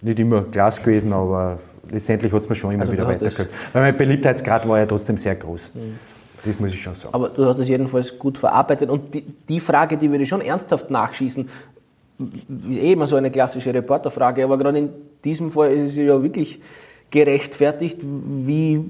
[0.02, 1.58] nicht immer Glas gewesen, aber
[1.90, 3.48] letztendlich hat es mir schon immer also wieder weitergeholfen.
[3.72, 5.74] Weil mein Beliebtheitsgrad war ja trotzdem sehr groß.
[5.74, 5.98] Mhm.
[6.44, 7.14] Das muss ich schon sagen.
[7.14, 8.88] Aber du hast es jedenfalls gut verarbeitet.
[8.88, 11.48] Und die, die Frage, die würde ich schon ernsthaft nachschießen,
[12.70, 14.90] eh immer so eine klassische Reporterfrage, aber gerade in
[15.24, 16.60] diesem Fall ist es ja wirklich
[17.10, 17.98] gerechtfertigt.
[18.02, 18.84] Wie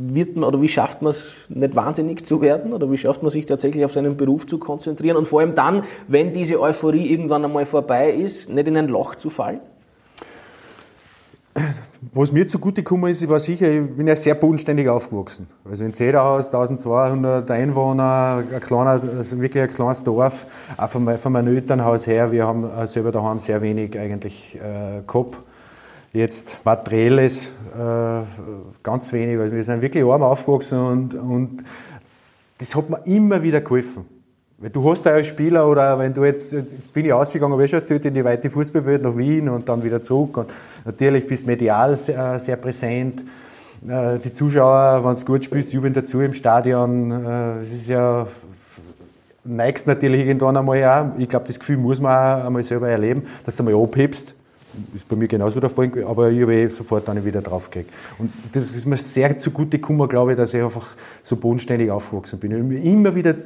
[0.00, 3.30] wird man oder wie schafft man es, nicht wahnsinnig zu werden oder wie schafft man
[3.30, 7.44] sich tatsächlich auf seinen Beruf zu konzentrieren und vor allem dann, wenn diese Euphorie irgendwann
[7.44, 9.60] einmal vorbei ist, nicht in ein Loch zu fallen?
[12.12, 15.48] Was mir zugute gekommen ist, war sicher, ich bin ja sehr bodenständig aufgewachsen.
[15.68, 21.32] Also in Zederhaus, 1200 Einwohner, ein kleiner, also wirklich ein kleines Dorf, auch von, von
[21.32, 22.30] meinem Elternhaus her.
[22.30, 25.38] Wir haben selber daheim sehr wenig eigentlich äh, gehabt.
[26.12, 28.20] Jetzt materielles, äh,
[28.82, 29.38] ganz wenig.
[29.38, 31.64] Also wir sind wirklich arm aufgewachsen und, und
[32.58, 34.17] das hat mir immer wieder geholfen.
[34.60, 37.70] Du hast da als Spieler oder wenn du jetzt, jetzt bin ich ausgegangen, habe ich
[37.70, 40.36] schon erzählt, in die weite Fußballwelt nach Wien und dann wieder zurück.
[40.36, 40.50] Und
[40.84, 43.22] natürlich bist medial sehr, sehr präsent.
[43.88, 47.12] Äh, die Zuschauer, wenn du gut spielst, jubeln dazu im Stadion.
[47.12, 48.26] Äh, es ist ja,
[49.44, 51.14] neigst natürlich irgendwann einmal ja.
[51.18, 54.34] Ich glaube, das Gefühl muss man auch einmal selber erleben, dass du mal abhebst.
[54.92, 57.94] Ist bei mir genauso der Fall, aber ich habe eh sofort dann wieder draufgekriegt.
[58.18, 62.40] Und das ist mir sehr zugute gekommen, glaube ich, dass ich einfach so bodenständig aufgewachsen
[62.40, 62.72] bin.
[62.72, 63.36] Ich immer wieder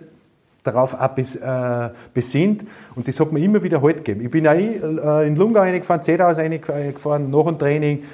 [0.63, 2.65] darauf auch äh, besinnt.
[2.95, 4.25] Und das hat mir immer wieder Halt gegeben.
[4.25, 8.05] Ich bin auch äh, in Lungau reingefahren, Zedhaus reingefahren, nach dem Training.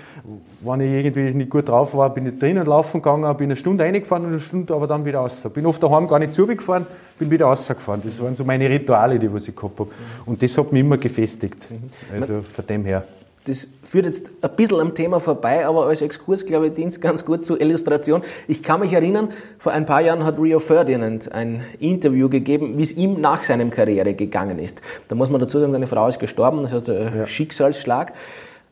[0.61, 3.85] Wenn ich irgendwie nicht gut drauf war, bin ich drinnen laufen gegangen, bin eine Stunde
[3.85, 5.47] reingefahren und eine Stunde aber dann wieder raus.
[5.55, 6.87] Bin oft daheim gar nicht zugefahren,
[7.19, 8.03] bin wieder rausgefahren.
[8.05, 9.91] Das waren so meine Rituale, die ich gehabt habe.
[10.27, 11.71] Und das hat mich immer gefestigt.
[11.71, 11.91] Mhm.
[12.15, 13.05] Also von dem her
[13.49, 17.01] das führt jetzt ein bisschen am Thema vorbei, aber als Exkurs, glaube ich, dient es
[17.01, 18.23] ganz gut zur Illustration.
[18.47, 22.83] Ich kann mich erinnern, vor ein paar Jahren hat Rio Ferdinand ein Interview gegeben, wie
[22.83, 24.83] es ihm nach seinem Karriere gegangen ist.
[25.09, 27.27] Da muss man dazu sagen, seine Frau ist gestorben, das ist ein ja.
[27.27, 28.13] Schicksalsschlag.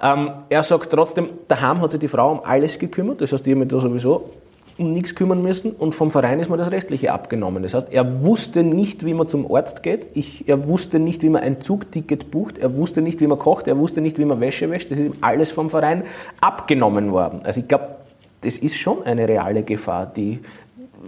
[0.02, 3.52] Ähm, er sagt trotzdem, daheim hat sich die Frau um alles gekümmert, das heißt, die
[3.52, 4.30] haben da sowieso
[4.78, 7.62] um nichts kümmern müssen und vom Verein ist mir das Restliche abgenommen.
[7.62, 11.30] Das heißt, er wusste nicht, wie man zum Arzt geht, ich, er wusste nicht, wie
[11.30, 14.40] man ein Zugticket bucht, er wusste nicht, wie man kocht, er wusste nicht, wie man
[14.40, 14.90] Wäsche wäscht.
[14.90, 16.04] Das ist ihm alles vom Verein
[16.40, 17.40] abgenommen worden.
[17.44, 17.96] Also ich glaube,
[18.42, 20.40] das ist schon eine reale Gefahr, die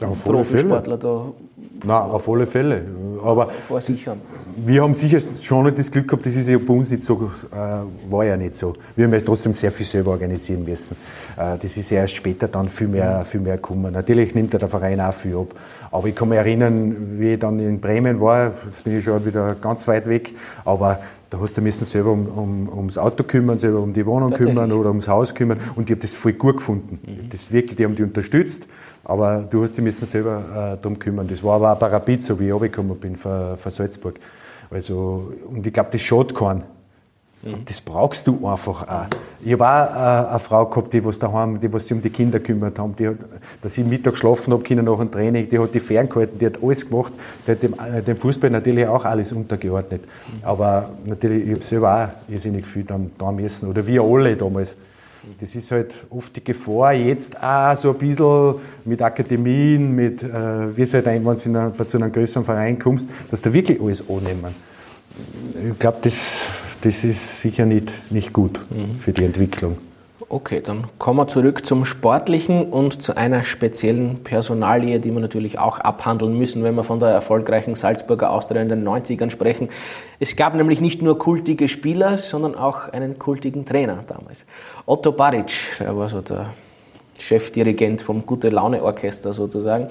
[0.00, 1.26] Profisportler da
[1.84, 2.82] Nein, auf alle Fälle.
[3.22, 3.50] Aber
[4.56, 7.30] wir haben sicher schon nicht das Glück gehabt, das ist ja bei uns nicht so,
[7.52, 8.74] äh, war ja nicht so.
[8.96, 10.96] Wir haben ja trotzdem sehr viel selber organisieren müssen.
[11.36, 13.92] Äh, das ist ja erst später dann viel mehr, viel mehr gekommen.
[13.92, 15.54] Natürlich nimmt der Verein auch viel ab.
[15.90, 19.24] Aber ich kann mich erinnern, wie ich dann in Bremen war, jetzt bin ich schon
[19.24, 23.58] wieder ganz weit weg, aber da hast du müssen selber um, um, ums Auto kümmern,
[23.58, 26.58] selber um die Wohnung kümmern oder ums Haus kümmern und ich habe das voll gut
[26.58, 26.98] gefunden.
[27.02, 27.30] Mhm.
[27.30, 28.66] Das wirklich, die haben die unterstützt
[29.04, 31.26] aber du hast dich müssen selber äh, darum kümmern.
[31.28, 34.16] Das war aber auch bei Rapid so, wie ich runtergekommen bin von, von Salzburg.
[34.70, 36.62] Also, und ich glaube, das schaut keinen.
[37.42, 37.64] Mhm.
[37.64, 39.06] Das brauchst du einfach auch.
[39.44, 42.10] Ich habe auch äh, eine Frau gehabt, die was daheim, die was sich um die
[42.10, 43.18] Kinder gekümmert haben, die hat,
[43.62, 46.62] dass ich Mittag geschlafen habe, Kinder nach dem Training, die hat die ferngehalten, die hat
[46.62, 47.12] alles gemacht,
[47.46, 50.02] die hat dem, äh, dem Fußball natürlich auch alles untergeordnet.
[50.02, 50.44] Mhm.
[50.44, 54.76] Aber natürlich, ich habe selber auch irrsinnig viel dann da müssen, oder wir alle damals.
[55.40, 60.76] Das ist halt oft die Gefahr, jetzt auch so ein bisschen mit Akademien, mit, äh,
[60.76, 64.02] wie es halt ein, wenn du zu einem größeren Verein kommst, dass da wirklich alles
[64.08, 64.54] annehmen.
[65.72, 66.42] Ich glaube, das,
[66.80, 68.98] das ist sicher nicht, nicht gut mhm.
[69.00, 69.78] für die Entwicklung.
[70.30, 75.58] Okay, dann kommen wir zurück zum Sportlichen und zu einer speziellen Personalie, die wir natürlich
[75.58, 79.70] auch abhandeln müssen, wenn wir von der erfolgreichen Salzburger Austria in den 90ern sprechen.
[80.20, 84.44] Es gab nämlich nicht nur kultige Spieler, sondern auch einen kultigen Trainer damals.
[84.84, 86.50] Otto Baric, er war so der
[87.18, 89.88] Chefdirigent vom Gute Laune Orchester sozusagen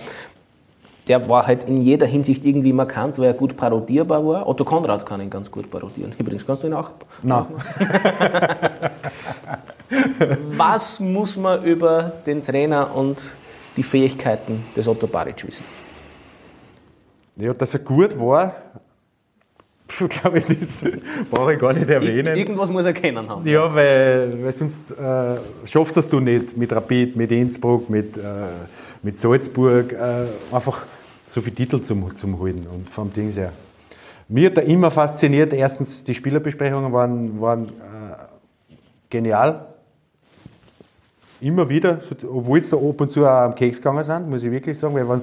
[1.07, 4.45] der war halt in jeder Hinsicht irgendwie markant, weil er gut parodierbar war.
[4.45, 6.13] Otto Konrad kann ihn ganz gut parodieren.
[6.17, 6.91] Übrigens, kannst du ihn auch?
[7.23, 7.45] Nein.
[10.57, 13.33] Was muss man über den Trainer und
[13.75, 15.65] die Fähigkeiten des Otto Baric wissen?
[17.37, 18.55] Ja, dass er gut war,
[20.09, 20.83] glaube ich, das
[21.29, 22.35] brauche ich gar nicht erwähnen.
[22.35, 23.47] Irgendwas muss er kennen haben.
[23.47, 28.21] Ja, weil, weil sonst äh, schaffst du es nicht mit Rapid, mit Innsbruck, mit, äh,
[29.01, 30.85] mit Salzburg, äh, einfach
[31.27, 33.53] so viele Titel zum, zum holen und vom Ding her.
[34.27, 37.71] Mir hat da immer fasziniert, erstens die Spielerbesprechungen waren, waren äh,
[39.09, 39.66] genial.
[41.39, 44.51] Immer wieder, obwohl es da ab und zu auch am Keks gegangen sind, muss ich
[44.51, 45.19] wirklich sagen, weil wenn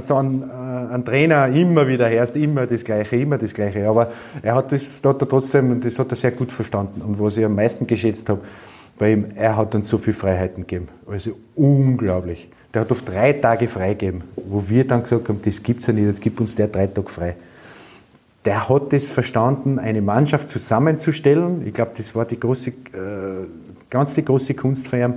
[0.00, 4.10] du dann äh, einen Trainer immer wieder hörst, immer das Gleiche, immer das Gleiche, aber
[4.42, 7.36] er hat das, da hat er trotzdem, das hat er sehr gut verstanden und was
[7.36, 8.40] ich am meisten geschätzt habe,
[8.98, 10.88] bei ihm, er hat uns so viele Freiheiten gegeben.
[11.06, 12.48] Also unglaublich.
[12.72, 15.92] Der hat oft drei Tage freigegeben, wo wir dann gesagt haben, das gibt es ja
[15.92, 17.36] nicht, jetzt gibt uns der drei Tage frei.
[18.44, 21.66] Der hat es verstanden, eine Mannschaft zusammenzustellen.
[21.66, 23.46] Ich glaube, das war die große, äh,
[23.90, 25.14] ganz die große Kunst von ihm,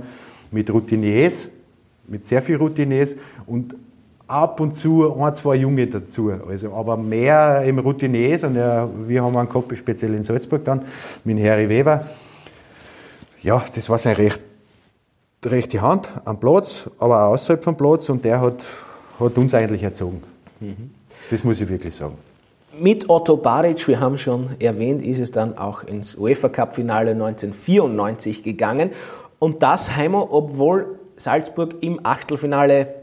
[0.52, 1.48] mit Routiniers,
[2.06, 3.74] mit sehr viel Routiniers und
[4.28, 6.32] ab und zu ein, zwei Junge dazu.
[6.48, 10.82] Also, aber mehr im Routiniers und ja, wir haben einen gehabt, speziell in Salzburg dann,
[11.24, 12.06] mit Harry Weber.
[13.42, 14.40] Ja, das war sein Recht,
[15.44, 18.64] rechte Hand am Platz, aber auch außerhalb vom Platz und der hat,
[19.18, 20.22] hat uns eigentlich erzogen.
[20.60, 20.90] Mhm.
[21.30, 22.16] Das muss ich wirklich sagen.
[22.80, 27.10] Mit Otto Baric, wir haben schon erwähnt, ist es dann auch ins UEFA Cup Finale
[27.10, 28.90] 1994 gegangen.
[29.42, 32.94] Und das Heimo, obwohl Salzburg im Achtelfinale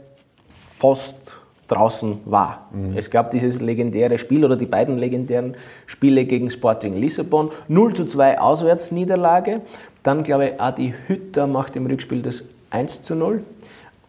[0.48, 2.70] fast draußen war.
[2.72, 2.96] Mhm.
[2.96, 7.50] Es gab dieses legendäre Spiel oder die beiden legendären Spiele gegen Sporting Lissabon.
[7.68, 9.60] 0 zu 2 Auswärtsniederlage.
[10.02, 13.44] Dann glaube ich, Adi Hütter macht im Rückspiel das 1 zu 0.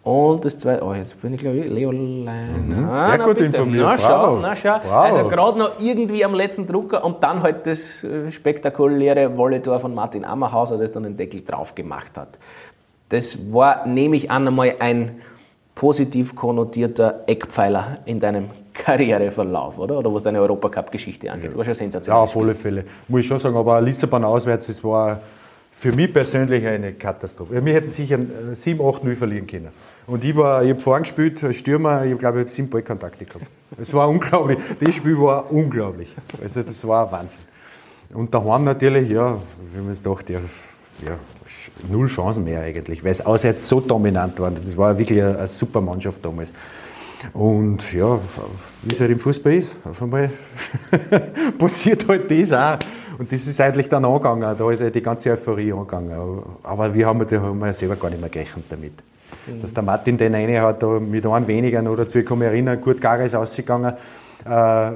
[0.03, 2.69] Und das zweite, oh, jetzt bin ich glaube ich Leo Lein.
[2.69, 3.45] Mhm, ah, sehr na, gut bitte.
[3.45, 3.85] informiert.
[3.85, 4.79] Na schau, na schau.
[4.83, 4.91] Wow.
[4.91, 9.93] Also gerade noch irgendwie am letzten Drucker und dann halt das äh, spektakuläre Wolletor von
[9.93, 12.39] Martin Ammerhauser, das dann den Deckel drauf gemacht hat.
[13.09, 15.21] Das war, nehme ich an, einmal ein
[15.75, 19.99] positiv konnotierter Eckpfeiler in deinem Karriereverlauf, oder?
[19.99, 21.51] Oder was deine Europacup-Geschichte angeht.
[21.51, 21.57] Ja.
[21.57, 22.17] War schon sensationell.
[22.17, 22.85] Ja, auf alle Fälle.
[23.07, 25.19] Muss ich schon sagen, aber Lissabon auswärts, das war
[25.71, 27.63] für mich persönlich eine Katastrophe.
[27.63, 29.69] Wir hätten sicher 7-8-0 verlieren können.
[30.07, 33.45] Und ich, ich habe vorhin gespielt als Stürmer, ich glaube, ich habe sieben Ballkontakte gehabt.
[33.77, 34.57] Es war unglaublich.
[34.79, 36.13] Das Spiel war unglaublich.
[36.41, 37.39] Also das war Wahnsinn.
[38.13, 39.37] Und daheim natürlich, ja,
[39.73, 40.39] wie man es dachte, ja,
[41.05, 41.17] ja,
[41.89, 44.51] null Chancen mehr eigentlich, weil es auswärts so dominant war.
[44.51, 46.53] Das war wirklich eine, eine super Mannschaft damals.
[47.33, 48.19] Und ja,
[48.81, 50.31] wie es halt im Fußball ist, auf einmal
[51.57, 52.79] passiert halt das auch.
[53.17, 56.41] Und das ist eigentlich dann angegangen, da ist ja die ganze Euphorie angegangen.
[56.63, 58.93] Aber wir haben, wir selber gar nicht mehr gerechnet damit.
[59.47, 59.61] Mhm.
[59.61, 62.47] Dass der Martin den eine hat, da mit einem weniger oder dazu, ich kann mich
[62.47, 63.93] erinnern, Kurt Gager ist ausgegangen,
[64.45, 64.91] äh,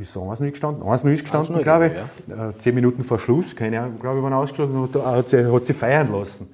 [0.00, 0.82] ist da 1-0 gestanden?
[0.82, 1.92] 1-0 ist gestanden, glaube ich.
[2.34, 2.48] Ja.
[2.48, 5.66] Äh, zehn Minuten vor Schluss, keine Ahnung, glaube ich, waren ausgeschlossen und hat sie, hat
[5.66, 6.48] sie feiern lassen.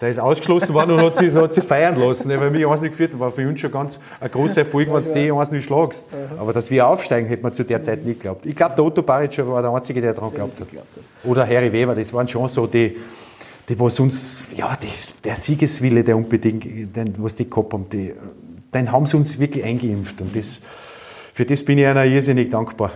[0.00, 2.28] Der ist ausgeschlossen worden und hat sie, hat sie feiern lassen.
[2.28, 5.32] Weil mich 1 geführt war für uns schon ganz ein großer Erfolg, wenn du die
[5.32, 6.04] 1 nicht schlagst.
[6.38, 8.44] Aber dass wir aufsteigen, hätte man zu der Zeit nicht geglaubt.
[8.44, 10.68] Ich glaube, der Otto Baric war der Einzige, der daran geglaubt hat.
[11.24, 12.96] Oder Harry Weber, das waren schon so die,
[13.68, 14.88] die was uns, ja, die,
[15.24, 18.14] der Siegeswille, der unbedingt, den, was die gehabt haben, die,
[18.72, 20.20] den haben sie uns wirklich eingeimpft.
[20.20, 20.60] Und das,
[21.34, 22.92] für das bin ich einer irrsinnig dankbar.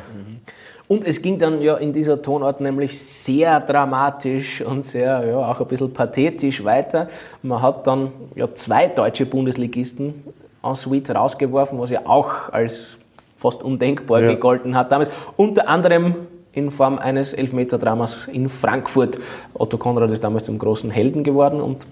[0.86, 5.60] Und es ging dann ja in dieser Tonart nämlich sehr dramatisch und sehr, ja, auch
[5.60, 7.08] ein bisschen pathetisch weiter.
[7.42, 10.14] Man hat dann ja zwei deutsche Bundesligisten
[10.62, 12.98] en suite rausgeworfen, was ja auch als
[13.36, 14.32] fast undenkbar ja.
[14.32, 15.10] gegolten hat damals.
[15.36, 16.16] Unter anderem
[16.52, 19.18] in Form eines Elfmeter-Dramas in Frankfurt.
[19.54, 21.86] Otto Konrad ist damals zum großen Helden geworden und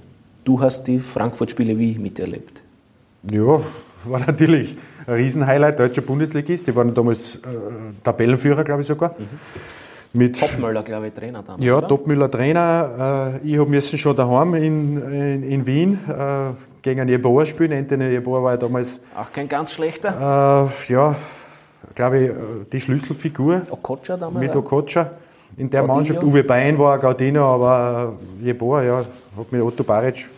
[0.44, 2.60] du hast die Frankfurt-Spiele wie miterlebt.
[3.30, 3.60] Ja,
[4.04, 6.66] war natürlich ein Riesenhighlight, deutscher Bundesligist.
[6.66, 7.40] Die waren damals äh,
[8.02, 9.14] Tabellenführer, glaube ich sogar.
[9.18, 9.26] Mhm.
[10.14, 11.62] Mit, Topmüller, glaube ich, Trainer damals.
[11.62, 11.88] Ja, oder?
[11.88, 13.40] Topmüller Trainer.
[13.42, 17.72] Äh, ich habe müssen schon daheim in, in, in Wien äh, gegen einen Jeboa spielen.
[17.72, 19.00] Anthony Jeboa war ja damals.
[19.14, 20.70] Auch kein ganz schlechter.
[20.88, 21.14] Äh, ja,
[21.98, 22.30] glaube ich,
[22.72, 23.62] die Schlüsselfigur.
[23.70, 24.46] Okocha damals.
[24.46, 25.10] Mit Okocha.
[25.56, 25.96] In der Gaudino.
[25.96, 28.98] Mannschaft, Uwe Bein war Gaudino, aber Jeboa, ja,
[29.36, 30.28] hat mit Otto Baric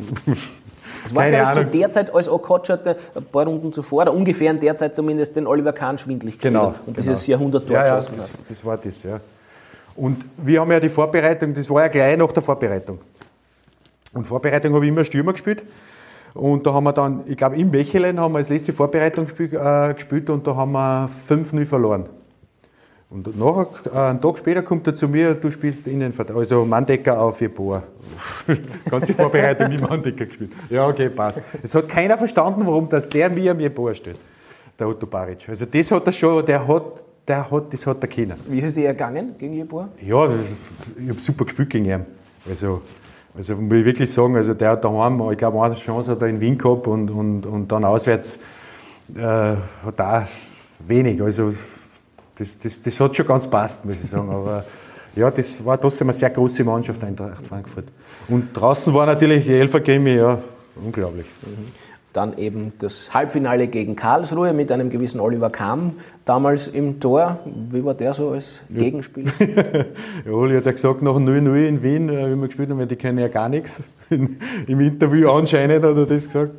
[1.05, 2.79] es war, glaube ich, zu der Zeit, als Okocha
[3.14, 6.68] ein paar Runden zuvor, oder ungefähr in der Zeit zumindest, den Oliver Kahn schwindlig genau,
[6.68, 6.96] und genau.
[6.96, 8.40] dieses Jahrhundert-Tor ja, ja, geschossen das, hat.
[8.49, 9.20] Das war das, ja.
[9.96, 12.99] Und wir haben ja die Vorbereitung, das war ja gleich nach der Vorbereitung.
[14.14, 15.62] Und Vorbereitung habe ich immer Stürmer gespielt.
[16.35, 19.95] Und da haben wir dann, ich glaube, in Mechelen haben wir das letzte Vorbereitungsspiel äh,
[19.95, 22.09] gespielt und da haben wir 5-0 verloren.
[23.11, 27.21] Und nachher, äh, einen Tag später kommt er zu mir, du spielst Innenverteidiger, also Manndecker
[27.21, 27.83] auf Jeboa.
[28.90, 30.53] Ganze Vorbereitung mit Manndecker gespielt.
[30.69, 31.40] Ja, okay, passt.
[31.61, 34.21] Es hat keiner verstanden, warum das der mir am Jeboa steht,
[34.79, 35.49] der Otto Baric.
[35.49, 38.37] Also das hat er schon, der hat, der hat, das hat er können.
[38.47, 39.88] Wie ist es dir ergangen gegen Jeboa?
[40.01, 42.07] Ja, ich habe super gespielt gegen ihn.
[42.49, 42.83] Also,
[43.37, 46.29] also muss ich wirklich sagen, also der hat daheim, ich glaube, eine Chance hat er
[46.29, 48.38] in Wien gehabt und, und, und dann auswärts
[49.16, 50.29] äh, hat er
[50.81, 51.23] wenig.
[51.23, 51.55] Also
[52.37, 54.31] das, das, das hat schon ganz passt, muss ich sagen.
[54.31, 54.64] Aber
[55.14, 57.87] ja, das war trotzdem eine sehr große Mannschaft, Eintracht Frankfurt.
[58.29, 60.38] Und draußen war natürlich die Elfer Grimi, ja,
[60.77, 61.27] unglaublich.
[62.12, 65.94] Dann eben das Halbfinale gegen Karlsruhe mit einem gewissen Oliver Kamm
[66.25, 67.38] damals im Tor.
[67.70, 68.81] Wie war der so als ja.
[68.81, 69.31] Gegenspieler?
[70.27, 72.96] ja, Oli hat ja gesagt, nach 0-0 in Wien, äh, wie wir gespielt haben, die
[72.96, 73.83] kennen ja gar nichts.
[74.11, 76.53] Im Interview anscheinend hat er das gesagt.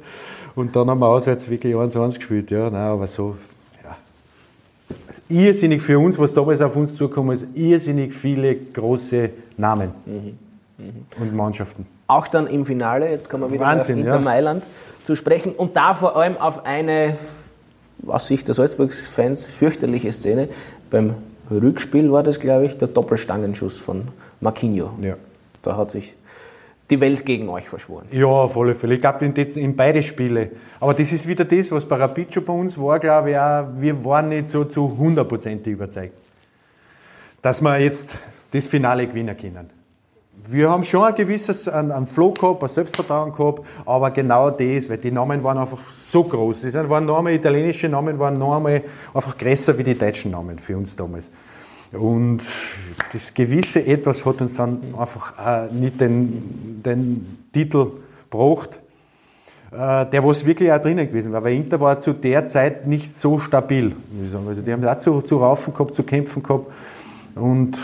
[0.55, 2.51] Und dann haben wir auswärts wirklich 1-1 gespielt.
[2.51, 3.35] Ja, nein, aber so
[5.31, 10.37] irrsinnig für uns, was damals auf uns zukommen ist, irrsinnig viele große Namen mhm.
[10.77, 11.05] Mhm.
[11.19, 11.87] und Mannschaften.
[12.07, 14.21] Auch dann im Finale, jetzt kommen wir wieder Wahnsinn, auf Inter ja.
[14.21, 14.67] Mailand
[15.03, 17.17] zu sprechen und da vor allem auf eine
[18.07, 20.49] aus Sicht der Salzburg-Fans fürchterliche Szene.
[20.89, 21.15] Beim
[21.49, 24.07] Rückspiel war das, glaube ich, der Doppelstangenschuss von
[24.39, 24.91] Marquinho.
[25.01, 25.15] Ja.
[25.61, 26.15] Da hat sich
[26.89, 28.07] die Welt gegen euch verschworen.
[28.11, 28.95] Ja, auf alle Fälle.
[28.95, 30.51] Ich glaube, in, in, beide Spiele.
[30.79, 33.67] Aber das ist wieder das, was bei Rapid schon bei uns war, glaube ich, auch,
[33.77, 36.17] wir waren nicht so zu hundertprozentig überzeugt,
[37.41, 38.17] dass wir jetzt
[38.51, 39.69] das Finale gewinnen können.
[40.47, 44.89] Wir haben schon ein gewisses einen, einen Flow gehabt, ein Selbstvertrauen gehabt, aber genau das,
[44.89, 46.61] weil die Namen waren einfach so groß.
[46.61, 50.77] Die waren Namen, italienische Namen waren noch einmal einfach größer wie die deutschen Namen für
[50.77, 51.31] uns damals.
[51.91, 52.41] Und
[53.11, 57.87] das gewisse Etwas hat uns dann einfach äh, nicht den, den Titel
[58.29, 58.79] gebracht,
[59.71, 61.43] äh, der was wirklich auch drinnen gewesen war.
[61.43, 63.93] Weil Inter war zu der Zeit nicht so stabil.
[64.47, 66.67] Also die haben auch zu raufen gehabt, zu kämpfen gehabt.
[67.35, 67.77] Und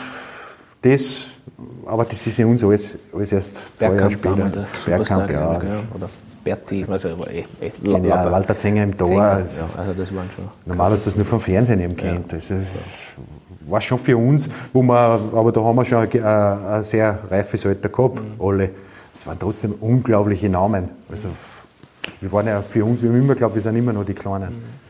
[0.81, 1.27] das,
[1.85, 4.49] aber das ist ja uns alles, alles erst zwei Jahre später.
[4.49, 5.59] Der Superstar, ja.
[5.93, 6.09] Oder
[6.43, 9.07] Berti, also, also eh, eh, Walter Zenger im Tor.
[9.07, 10.45] Zenger, ja, also das waren schon.
[10.65, 12.31] Normal du das nur vom Fernsehen eben kennt.
[12.31, 13.15] Das ist,
[13.67, 17.65] war schon für uns, wo wir, aber da haben wir schon ein, ein sehr reifes
[17.65, 18.41] Alter gehabt, mhm.
[18.45, 18.69] alle.
[19.13, 20.89] Es waren trotzdem unglaubliche Namen.
[21.09, 21.29] Also,
[22.21, 24.49] wir waren ja für uns, wir haben immer geglaubt, wir sind immer noch die Kleinen.
[24.49, 24.86] Mhm.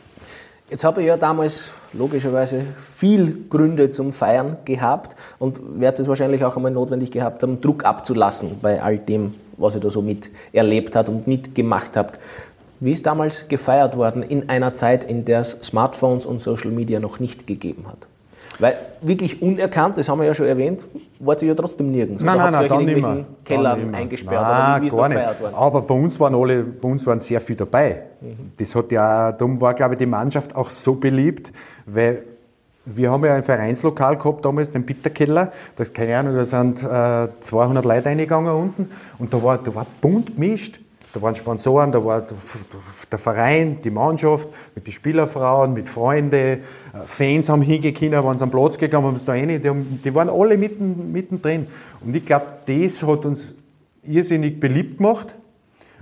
[0.70, 6.44] Jetzt habe ich ja damals logischerweise viel Gründe zum Feiern gehabt und werde es wahrscheinlich
[6.44, 10.98] auch einmal notwendig gehabt haben, Druck abzulassen bei all dem, was ihr da so miterlebt
[10.98, 12.20] habt und mitgemacht habt.
[12.82, 17.00] Wie ist damals gefeiert worden in einer Zeit, in der es Smartphones und Social Media
[17.00, 18.08] noch nicht gegeben hat?
[18.60, 20.88] Weil wirklich unerkannt, das haben wir ja schon erwähnt,
[21.20, 22.24] war sie ja trotzdem nirgends.
[22.24, 25.56] Nein, nein, nein, dann in irgendwelchen Kellern eingesperrt nein, oder wie ist gar gefeiert worden?
[25.56, 28.04] Aber bei uns waren alle, bei uns waren sehr viele dabei.
[28.22, 28.52] Mhm.
[28.58, 31.52] Das hat ja, darum war, glaube ich, die Mannschaft auch so beliebt,
[31.86, 32.24] weil
[32.86, 35.52] wir haben ja ein Vereinslokal gehabt damals, den Bitterkeller.
[35.76, 38.89] Da ist keine Ahnung, da sind äh, 200 Leute reingegangen unten
[39.20, 40.80] und da war, da war bunt gemischt.
[41.13, 42.28] Da waren Sponsoren, da war
[43.12, 46.58] der Verein, die Mannschaft, mit den Spielerfrauen, mit Freunden, äh,
[47.06, 50.58] Fans haben hingekommen, waren am Platz gegangen, haben da rein, die, haben, die waren alle
[50.58, 51.67] mitten, mittendrin.
[52.02, 53.56] Und ich glaube, das hat uns
[54.04, 55.34] irrsinnig beliebt gemacht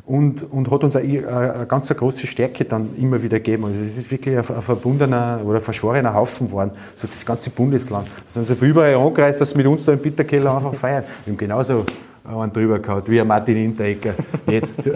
[0.05, 3.65] und, und hat uns eine, eine ganz große Stärke dann immer wieder gegeben.
[3.65, 8.07] Also es ist wirklich ein, ein verbundener oder verschworener Haufen geworden, so das ganze Bundesland.
[8.07, 11.03] Da sind sie von überall angereist, dass sie mit uns da im Bitterkeller einfach feiern.
[11.25, 11.85] Wir haben genauso
[12.27, 14.15] einen drüber gehabt, wie ein Martin Hinteregger
[14.47, 14.91] jetzt, äh,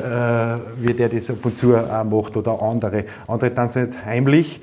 [0.78, 3.06] wie der das ab und zu auch macht oder andere.
[3.28, 4.62] Andere tanzen nicht heimlich,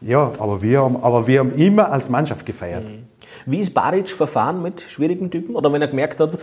[0.00, 2.84] ja, aber wir haben, aber wir haben immer als Mannschaft gefeiert.
[2.84, 3.04] Mhm.
[3.44, 5.54] Wie ist Baric verfahren mit schwierigen Typen?
[5.54, 6.38] Oder wenn er gemerkt hat,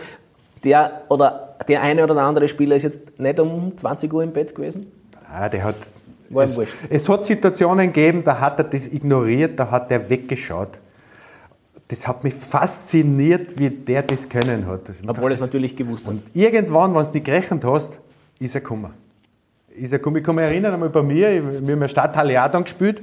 [0.64, 4.32] der oder der eine oder der andere Spieler ist jetzt nicht um 20 Uhr im
[4.32, 4.90] Bett gewesen?
[5.30, 5.76] Ah, der hat.
[6.34, 10.70] Es, es, hat Situationen gegeben, da hat er das ignoriert, da hat er weggeschaut
[11.88, 14.88] das hat mich fasziniert, wie der das können hat.
[14.88, 16.14] Das Obwohl er es natürlich gewusst hat.
[16.14, 18.00] Und irgendwann, wenn du nicht gerechnet hast,
[18.38, 18.92] ist er gekommen.
[19.76, 20.16] Ist er gekommen.
[20.16, 21.30] Ich kann mich erinnern, einmal bei mir,
[21.62, 23.02] wir haben der Stadthalle auch dann gespielt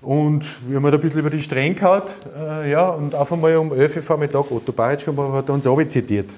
[0.00, 2.02] und wir haben halt ein bisschen über die Stränge gehauen.
[2.36, 6.30] Äh, ja, und auf einmal um 11 Uhr Vormittag, Otto Baritsch hat uns zitiert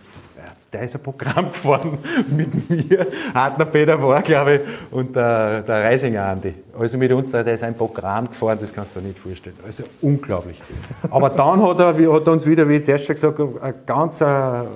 [0.75, 4.61] der ist ein Programm gefahren mit mir, Hartner Peter war, glaube ich,
[4.91, 6.53] und der, der Reisinger Andi.
[6.79, 9.57] Also mit uns, der ist ein Programm gefahren, das kannst du dir nicht vorstellen.
[9.65, 10.61] Also unglaublich.
[11.09, 14.21] Aber dann hat er, hat er uns wieder, wie ich zuerst schon gesagt eine ganz
[14.21, 14.67] eine,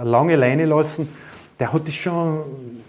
[0.00, 1.08] eine lange Leine lassen.
[1.60, 2.40] Der hat das schon,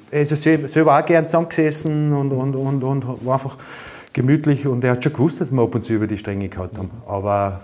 [0.09, 3.57] er ist selber auch gern zusammengesessen und, und, und, und war einfach
[4.13, 6.77] gemütlich und er hat schon gewusst, dass wir ab und zu über die Stränge gehabt
[6.77, 6.91] haben.
[7.05, 7.61] Aber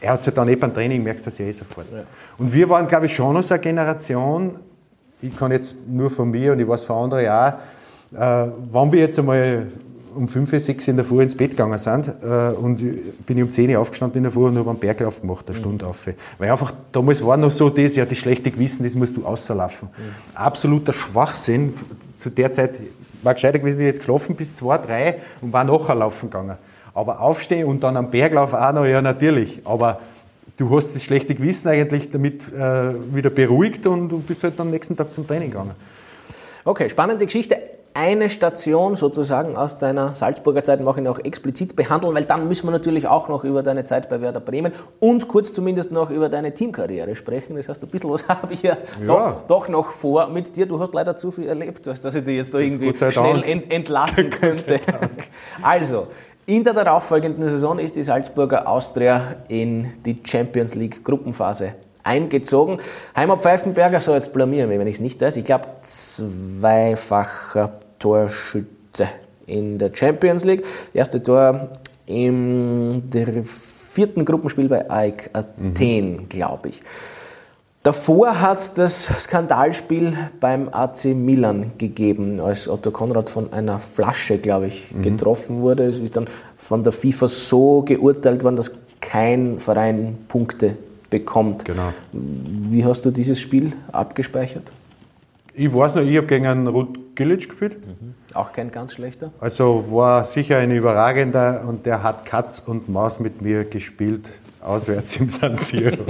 [0.00, 1.86] er hat es ja dann eh beim Training, merkst du das ja eh sofort.
[1.92, 2.02] Ja.
[2.38, 4.56] Und wir waren, glaube ich, schon noch so eine Generation,
[5.22, 7.52] ich kann jetzt nur von mir und ich weiß von anderen auch,
[8.12, 9.66] äh, wenn wir jetzt einmal
[10.14, 12.78] um 5, 6 in der Früh ins Bett gegangen sind äh, und
[13.26, 15.56] bin ich um 10 Uhr aufgestanden in der Früh und habe einen Berglauf gemacht, eine
[15.56, 15.60] mhm.
[15.60, 16.08] Stunde auf.
[16.38, 19.88] Weil einfach, damals war noch so das, ja, das schlechte Gewissen, das musst du außerlaufen.
[19.88, 20.36] Mhm.
[20.36, 21.74] Absoluter Schwachsinn.
[22.16, 22.74] Zu der Zeit
[23.22, 26.56] war gescheiter gewesen, ich hätte geschlafen bis 2, 3 und war nachher laufen gegangen.
[26.94, 29.60] Aber aufstehen und dann am Berglauf auch noch, ja natürlich.
[29.64, 30.00] Aber
[30.56, 34.70] du hast das schlechte Gewissen eigentlich damit äh, wieder beruhigt und du bist halt am
[34.70, 35.72] nächsten Tag zum Training gegangen.
[36.64, 37.58] Okay, spannende Geschichte.
[37.92, 42.68] Eine Station sozusagen aus deiner Salzburger Zeit mache ich noch explizit behandeln, weil dann müssen
[42.68, 46.28] wir natürlich auch noch über deine Zeit bei Werder Bremen und kurz zumindest noch über
[46.28, 47.56] deine Teamkarriere sprechen.
[47.56, 49.06] Das heißt, ein bisschen was habe ich ja, ja.
[49.06, 50.66] Doch, doch, noch vor mit dir.
[50.66, 54.30] Du hast leider zu viel erlebt, dass ich dich jetzt da irgendwie schnell ent entlassen
[54.40, 54.78] könnte.
[55.60, 56.06] Also,
[56.50, 62.78] in der darauffolgenden Saison ist die Salzburger Austria in die Champions League Gruppenphase eingezogen.
[63.14, 65.36] Heimat Pfeifenberger, so jetzt blamieren wir, wenn ich es nicht weiß.
[65.36, 69.06] Ich glaube, zweifacher Torschütze
[69.46, 70.62] in der Champions League.
[70.62, 71.68] Das erste Tor
[72.06, 76.28] im der vierten Gruppenspiel bei AEK Athen, mhm.
[76.28, 76.80] glaube ich.
[77.82, 84.36] Davor hat es das Skandalspiel beim AC Milan gegeben, als Otto Konrad von einer Flasche,
[84.36, 85.02] glaube ich, mhm.
[85.02, 85.84] getroffen wurde.
[85.84, 86.26] Es ist dann
[86.58, 90.76] von der FIFA so geurteilt worden, dass kein Verein Punkte
[91.08, 91.64] bekommt.
[91.64, 91.94] Genau.
[92.12, 94.70] Wie hast du dieses Spiel abgespeichert?
[95.54, 97.78] Ich weiß noch, ich habe gegen einen Ruth Gillic gespielt.
[97.86, 98.14] Mhm.
[98.34, 99.32] Auch kein ganz schlechter.
[99.40, 104.28] Also war sicher ein überragender und der hat Katz und Maus mit mir gespielt,
[104.62, 106.04] auswärts im San Siro.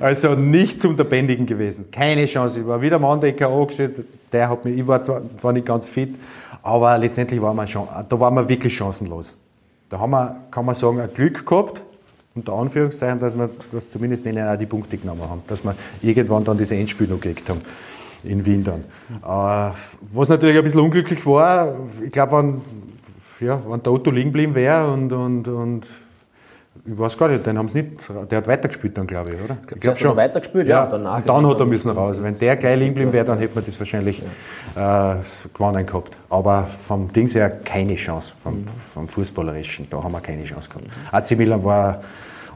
[0.00, 1.90] also nicht zum Bändigen gewesen.
[1.90, 2.60] Keine Chance.
[2.60, 3.68] Ich war wieder Mann, der K.O.
[4.32, 6.14] Der hat mich, ich war zwar war nicht ganz fit,
[6.62, 9.34] aber letztendlich war man schon, da waren wir wirklich chancenlos.
[9.88, 11.82] Da haben wir, kann man sagen, ein Glück gehabt,
[12.34, 16.44] unter Anführungszeichen, dass wir das zumindest denen auch die Punkte genommen haben, dass wir irgendwann
[16.44, 17.60] dann diese Endspiel noch gekriegt haben
[18.24, 18.84] in Wien dann.
[19.22, 19.74] Äh,
[20.12, 24.54] was natürlich ein bisschen unglücklich war, ich glaube, wenn, ja, wenn der Otto liegen geblieben
[24.54, 25.88] wäre und, und, und
[26.86, 27.98] ich weiß gar nicht, den haben sie nicht,
[28.30, 29.56] der hat weitergespielt dann, glaube ich, oder?
[29.74, 30.16] Ich glaube schon.
[30.16, 30.84] weitergespielt, ja.
[30.84, 32.22] ja danach und dann hat er müssen raus.
[32.22, 34.22] Wenn der gleich liegen geblieben wäre, dann hätte man das wahrscheinlich
[34.76, 35.14] ja.
[35.14, 35.16] äh,
[35.52, 36.16] gewonnen gehabt.
[36.28, 38.68] Aber vom Dings her keine Chance, vom, mhm.
[38.68, 40.86] vom Fußballerischen, da haben wir keine Chance gehabt.
[41.12, 42.00] AC Milan war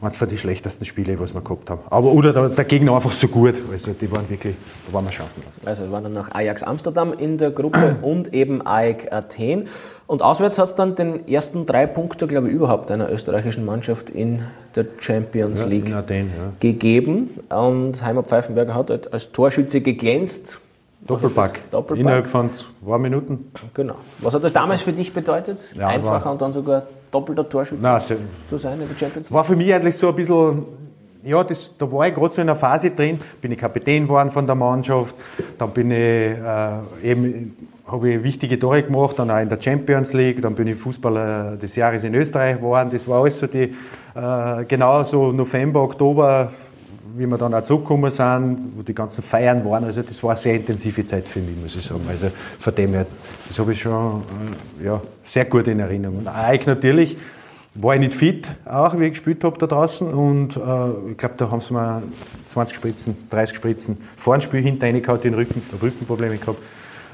[0.01, 1.81] eines von den schlechtesten Spiele, was wir gehabt haben.
[1.89, 3.55] Aber, oder der, der, Gegner einfach so gut.
[3.71, 4.55] Also die waren wirklich,
[4.87, 5.51] da waren wir chancenlos.
[5.63, 9.67] Also wir waren dann nach Ajax Amsterdam in der Gruppe und eben AEK Athen.
[10.07, 14.09] Und auswärts hat es dann den ersten drei Punkte, glaube ich, überhaupt einer österreichischen Mannschaft
[14.09, 14.41] in
[14.75, 16.51] der Champions League ja, Athen, ja.
[16.59, 17.39] gegeben.
[17.49, 20.59] Und Heimer Pfeifenberger hat als Torschütze geglänzt.
[21.01, 21.71] Doppelpack.
[21.71, 21.99] Doppelpack.
[21.99, 22.49] Innerhalb von
[22.83, 23.51] zwei Minuten.
[23.73, 23.95] Genau.
[24.19, 25.73] Was hat das damals für dich bedeutet?
[25.75, 28.01] Ja, Einfacher und dann sogar doppelter Torschütze Nein,
[28.45, 29.35] zu sein in der Champions League?
[29.35, 30.63] War für mich eigentlich so ein bisschen,
[31.23, 34.31] ja, das, da war ich gerade so in einer Phase drin, bin ich Kapitän geworden
[34.31, 35.15] von der Mannschaft,
[35.57, 37.55] dann bin ich äh, eben,
[37.85, 41.57] habe ich wichtige Tore gemacht, dann auch in der Champions League, dann bin ich Fußballer
[41.57, 43.75] des Jahres in Österreich geworden, das war alles so die,
[44.15, 46.51] äh, genau so November, Oktober
[47.15, 50.39] wie wir dann auch zurückgekommen sind, wo die ganzen Feiern waren, also das war eine
[50.39, 52.01] sehr intensive Zeit für mich, muss ich sagen.
[52.09, 53.05] Also von dem her,
[53.47, 54.23] das habe ich schon
[54.81, 56.19] äh, ja, sehr gut in Erinnerung.
[56.19, 57.17] Und eigentlich natürlich
[57.73, 61.35] war ich nicht fit, auch wie ich gespielt habe da draußen und äh, ich glaube,
[61.37, 62.03] da haben sie mir
[62.47, 66.59] 20 Spritzen, 30 Spritzen vor dem Spiel hinter reingehauen, den Rücken, Rückenprobleme gehabt.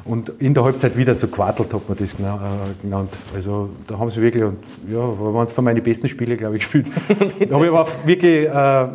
[0.04, 2.18] Und in der Halbzeit wieder so quartelt, hat man das äh,
[2.82, 3.14] genannt.
[3.36, 4.58] Also da haben sie wirklich, und,
[4.90, 6.88] ja, waren es von meinen besten Spiele, glaube ich, gespielt.
[7.50, 8.88] da habe ich aber wirklich äh,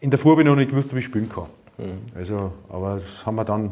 [0.00, 1.44] in der Vorbereitung noch nicht gewusst, wie ich spielen kann.
[1.78, 1.98] Mhm.
[2.16, 3.70] Also, aber das haben wir dann.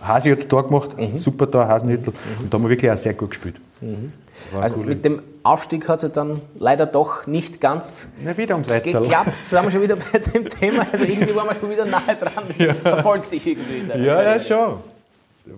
[0.00, 1.16] Hasi hat Tor gemacht, mhm.
[1.16, 2.12] super Tor, Hasenhüttel.
[2.12, 2.44] Mhm.
[2.44, 3.56] Und da haben wir wirklich auch sehr gut gespielt.
[3.80, 4.12] Mhm.
[4.60, 9.06] Also mit dem Aufstieg hat es dann leider doch nicht ganz Na, wieder ums geklappt.
[9.06, 10.86] Da sind wir schon wieder bei dem Thema.
[10.92, 12.44] Also irgendwie waren wir schon wieder nahe dran.
[12.48, 12.74] Das ja.
[12.74, 13.86] verfolgt dich irgendwie.
[14.02, 14.80] Ja, ja, schon.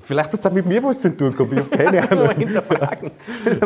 [0.00, 2.26] Vielleicht hat es auch mit mir was zu tun gehabt, ich habe keine Ahnung.
[2.26, 3.10] mal hinterfragen,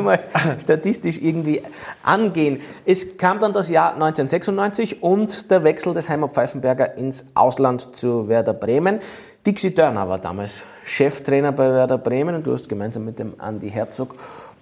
[0.03, 0.21] mal
[0.61, 1.63] statistisch irgendwie
[2.03, 2.61] angehen.
[2.85, 8.29] Es kam dann das Jahr 1996 und der Wechsel des Heimer Pfeifenberger ins Ausland zu
[8.29, 9.01] Werder Bremen.
[9.45, 13.71] Dixie Dörner war damals Cheftrainer bei Werder Bremen und du hast gemeinsam mit dem Andy
[13.71, 14.15] Herzog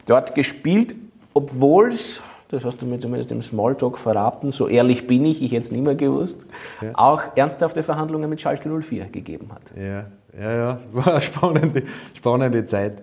[0.06, 0.94] dort gespielt,
[1.34, 5.52] obwohl es das hast du mir zumindest im Smalltalk verraten, so ehrlich bin ich, ich
[5.52, 6.46] hätte es nicht mehr gewusst,
[6.82, 6.90] ja.
[6.94, 9.62] auch ernsthafte Verhandlungen mit Schalke 04 gegeben hat.
[9.76, 10.06] Ja,
[10.38, 11.82] ja, ja, war eine spannende,
[12.14, 13.02] spannende Zeit.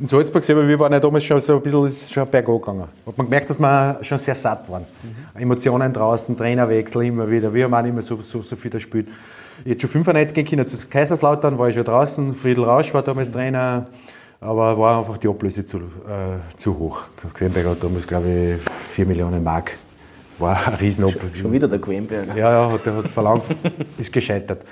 [0.00, 2.84] In Salzburg selber, wir waren ja damals schon so ein bisschen, ist schon bergab gegangen.
[3.04, 4.82] Hat man gemerkt, dass wir schon sehr satt waren.
[5.02, 5.40] Mhm.
[5.40, 7.52] Emotionen draußen, Trainerwechsel immer wieder.
[7.52, 9.08] Wir haben auch nicht mehr so, so, so viel gespielt.
[9.64, 12.34] Ich hätte schon 95 gehen können zu Kaiserslautern, war ich schon draußen.
[12.36, 13.86] Friedel Rausch war damals Trainer.
[14.40, 17.00] Aber war einfach die Ablöse zu, äh, zu hoch.
[17.34, 19.76] Quenberger hat damals, glaube ich, 4 Millionen Mark.
[20.38, 21.36] War ein Riesenablöse.
[21.36, 22.36] Schon, wieder der Quenberger.
[22.36, 23.42] Ja, ja, hat, der hat verlangt,
[23.98, 24.62] ist gescheitert.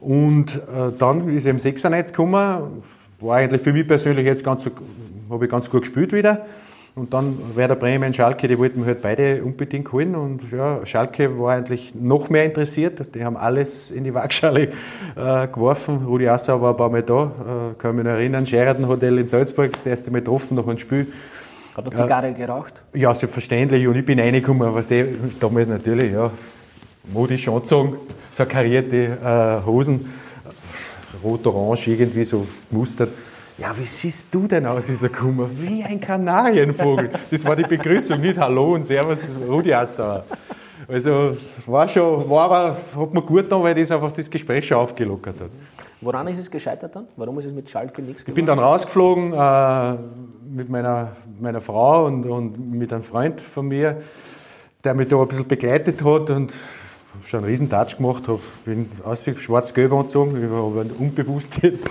[0.00, 2.82] Und äh, dann ist eben 96 gekommen,
[3.20, 4.68] war eigentlich für mich persönlich jetzt ganz,
[5.28, 6.46] habe ich ganz gut gespielt wieder.
[6.96, 10.14] Und dann Werder Bremen, Schalke, die wollten wir halt beide unbedingt holen.
[10.14, 13.14] Und ja, Schalke war eigentlich noch mehr interessiert.
[13.14, 14.72] Die haben alles in die Waagschale
[15.14, 16.06] äh, geworfen.
[16.06, 18.46] Rudi Assauer war ein paar Mal da, äh, kann mich noch erinnern.
[18.46, 21.08] Sheraton Hotel in Salzburg, das erste Mal getroffen nach einem Spiel.
[21.76, 22.82] Hat er Zigarre äh, geraucht?
[22.94, 23.86] Ja, selbstverständlich.
[23.86, 25.04] Und ich bin reingekommen, was der
[25.38, 26.30] damals natürlich, ja,
[27.12, 27.98] modisch angezogen,
[28.32, 30.14] so karierte äh, Hosen,
[31.22, 33.10] rot-orange irgendwie so gemustert.
[33.58, 35.48] Ja, wie siehst du denn aus, dieser Kummer?
[35.50, 37.10] Wie ein Kanarienvogel.
[37.30, 40.24] Das war die Begrüßung, nicht Hallo und Servus, Rudi Assauer.
[40.86, 41.34] Also
[41.64, 45.40] war schon, war aber, hat mir gut getan, weil das einfach das Gespräch schon aufgelockert
[45.40, 45.50] hat.
[46.02, 47.06] Woran ist es gescheitert dann?
[47.16, 48.32] Warum ist es mit Schalke nichts geworden?
[48.32, 49.94] Ich bin dann rausgeflogen äh,
[50.54, 54.02] mit meiner, meiner Frau und, und mit einem Freund von mir,
[54.84, 56.52] der mich da ein bisschen begleitet hat und
[57.26, 60.64] schon einen riesen Touch gemacht, hab, bin aus schwarz-gelb angezogen, war
[60.98, 61.86] unbewusst jetzt.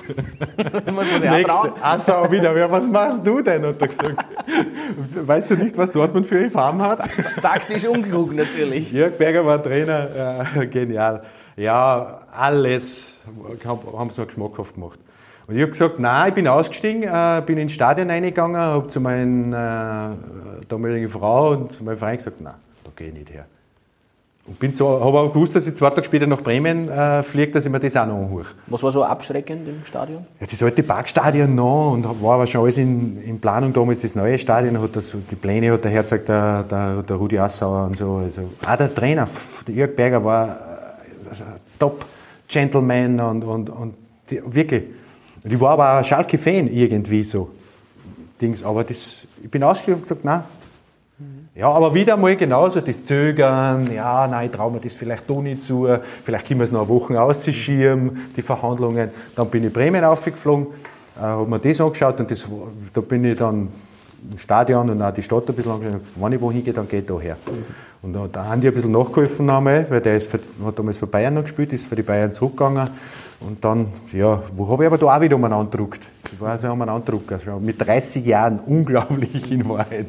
[0.55, 3.65] Das muss man sich auch wieder, ja, was machst du denn?
[3.65, 4.25] Hat er gesagt.
[5.27, 7.01] Weißt du nicht, was Dortmund für eine Farm hat?
[7.41, 8.91] Taktisch unklug natürlich.
[8.91, 11.23] Jörg Berger war Trainer, äh, genial.
[11.57, 13.19] Ja, alles
[13.65, 14.99] haben sie geschmackhaft gemacht.
[15.47, 18.99] Und ich habe gesagt, nein, ich bin ausgestiegen, äh, bin ins Stadion reingegangen, habe zu
[18.99, 20.15] meiner
[20.61, 23.45] äh, damaligen Frau und meinem Freund gesagt, nein, da gehe ich nicht her.
[24.47, 27.51] Und bin so, habe auch gewusst, dass ich zwei Tage später nach Bremen äh, fliege,
[27.51, 28.45] dass ich mir das auch noch anhöre.
[28.67, 30.23] Was war so abschreckend im Stadion?
[30.39, 34.15] Ja, das alte Parkstadion noch und war aber schon alles in, in Planung damals, das
[34.15, 37.97] neue Stadion, hat das, die Pläne hat der Herzog, der, der, der Rudi Assauer und
[37.97, 38.17] so.
[38.17, 39.27] Also, auch der Trainer,
[39.67, 40.53] der Jörg Berger war äh,
[41.79, 42.05] top
[42.47, 43.95] Gentleman und, und, und
[44.29, 44.83] die, wirklich.
[45.43, 47.49] Und ich war aber auch Schalke-Fan irgendwie so.
[48.39, 50.43] Dings, aber das, ich bin ausgegangen und gesagt, nein.
[51.57, 55.41] Ja, aber wieder mal genauso, das Zögern, ja, nein, ich traue mir das vielleicht doch
[55.41, 55.87] nicht zu,
[56.25, 59.09] vielleicht können wir es noch eine Woche ausschieben, die Verhandlungen.
[59.37, 60.67] Dann bin ich Bremen aufgeflogen,
[61.17, 62.45] äh, habe mir das angeschaut und das,
[62.93, 63.69] da bin ich dann
[64.29, 66.01] im Stadion und auch die Stadt ein bisschen angeschaut.
[66.15, 67.37] Wenn ich wo hingehe, dann geht da her.
[68.01, 70.97] Und da hat der Andi ein bisschen nachgeholfen einmal, weil der ist für, hat damals
[70.97, 72.89] für Bayern noch gespielt, ist für die Bayern zurückgegangen.
[73.39, 76.01] Und dann, ja, wo habe ich aber da auch wieder umeinander gedruckt.
[76.33, 80.07] Ich war also umeinander gedruckt, also mit 30 Jahren, unglaublich in Wahrheit.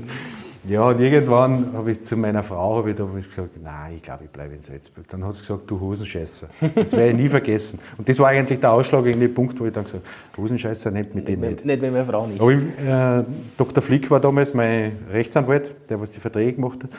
[0.68, 4.30] Ja, und irgendwann habe ich zu meiner Frau ich damals gesagt, nein, ich glaube, ich
[4.30, 5.04] bleibe in Salzburg.
[5.08, 6.48] Dann hat sie gesagt, du Hosenscheißer.
[6.74, 7.78] Das werde ich nie vergessen.
[7.98, 11.28] Und das war eigentlich der ausschlaggebende Punkt, wo ich dann gesagt habe, Hosenscheißer nimmt mit
[11.28, 11.64] denen nicht.
[11.64, 12.40] Nicht, wenn meine Frau nicht.
[12.40, 13.24] Aber ich, äh,
[13.56, 13.82] Dr.
[13.82, 16.90] Flick war damals mein Rechtsanwalt, der was die Verträge gemacht hat.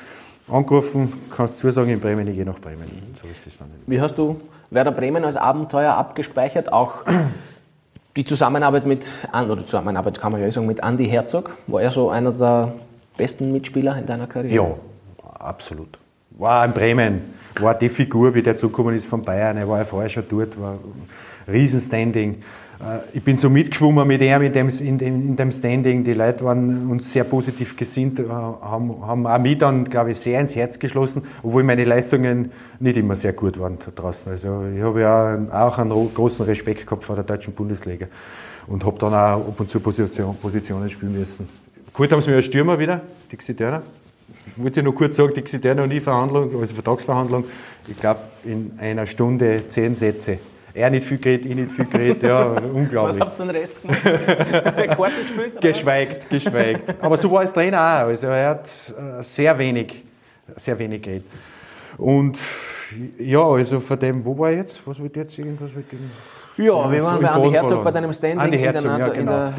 [0.50, 2.88] Angerufen, kannst du zusagen, in Bremen, ich gehe nach Bremen.
[3.22, 3.68] So ist das dann.
[3.86, 4.40] Wie hast du
[4.70, 6.72] Werder Bremen als Abenteuer abgespeichert?
[6.72, 7.04] Auch
[8.16, 11.58] die Zusammenarbeit mit, oder Zusammenarbeit kann man ja sagen, mit Andy Herzog.
[11.68, 12.72] War er so einer der
[13.18, 14.56] besten Mitspieler in deiner Karriere?
[14.56, 14.76] Ja,
[15.40, 15.98] absolut.
[16.32, 17.22] War in Bremen,
[17.60, 19.58] war die Figur, wie der zugekommen ist von Bayern.
[19.58, 20.78] Er war ja vorher schon dort, war
[21.48, 22.44] Riesenstanding.
[22.80, 26.04] Äh, ich bin so mitgeschwommen mit ihm in dem, in, dem, in dem Standing.
[26.04, 30.18] Die Leute waren uns sehr positiv gesinnt, äh, haben, haben auch mich dann, glaube ich,
[30.18, 34.32] sehr ins Herz geschlossen, obwohl meine Leistungen nicht immer sehr gut waren da draußen.
[34.32, 38.08] Also ich habe ja auch einen großen Respekt gehabt vor der deutschen Bundesliga
[38.68, 41.48] und habe dann auch ab und zu Position, Positionen spielen müssen.
[41.98, 43.82] Gut haben sie mir als Stürmer wieder, Dixie Turner.
[44.56, 47.46] Ich wollte nur kurz sagen, Dixie Turner und ich Verhandlung, also Vertragsverhandlung,
[47.88, 50.38] ich glaube in einer Stunde zehn Sätze.
[50.76, 53.20] Er nicht viel geredet, ich nicht viel geredet, ja, unglaublich.
[53.20, 54.04] Was habt ihr den Rest gemacht?
[54.04, 55.60] Karten gespielt?
[55.60, 56.94] Geschweigt, geschweigt.
[57.02, 60.04] Aber so war es Trainer auch, also er hat äh, sehr wenig,
[60.56, 61.26] sehr wenig geredet.
[61.98, 62.38] Und
[63.18, 64.86] ja, also von dem, wo war er jetzt?
[64.86, 66.12] Was wird jetzt irgendwas mit dem?
[66.58, 69.18] Ja, wir waren bei Andi Herzog bei deinem Standing Andi Herzog, in, der, ja, genau.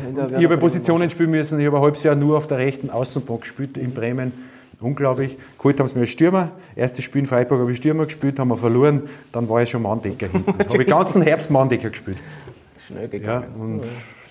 [0.08, 2.36] in der, in der Ich habe Positionen spielen müssen, ich habe ein halbes Jahr nur
[2.36, 4.32] auf der rechten Außenbank gespielt in Bremen.
[4.80, 5.36] Unglaublich.
[5.58, 6.50] Geholt haben sie mir als Stürmer.
[6.76, 9.02] Erstes Spiel in Freiburg habe ich Stürmer gespielt, haben wir verloren.
[9.32, 10.52] Dann war ich schon Manndecker hinten.
[10.52, 12.18] habe ich den ganzen Herbst Manndecker gespielt.
[12.78, 13.44] Schnell gegangen.
[13.56, 13.82] Ja, und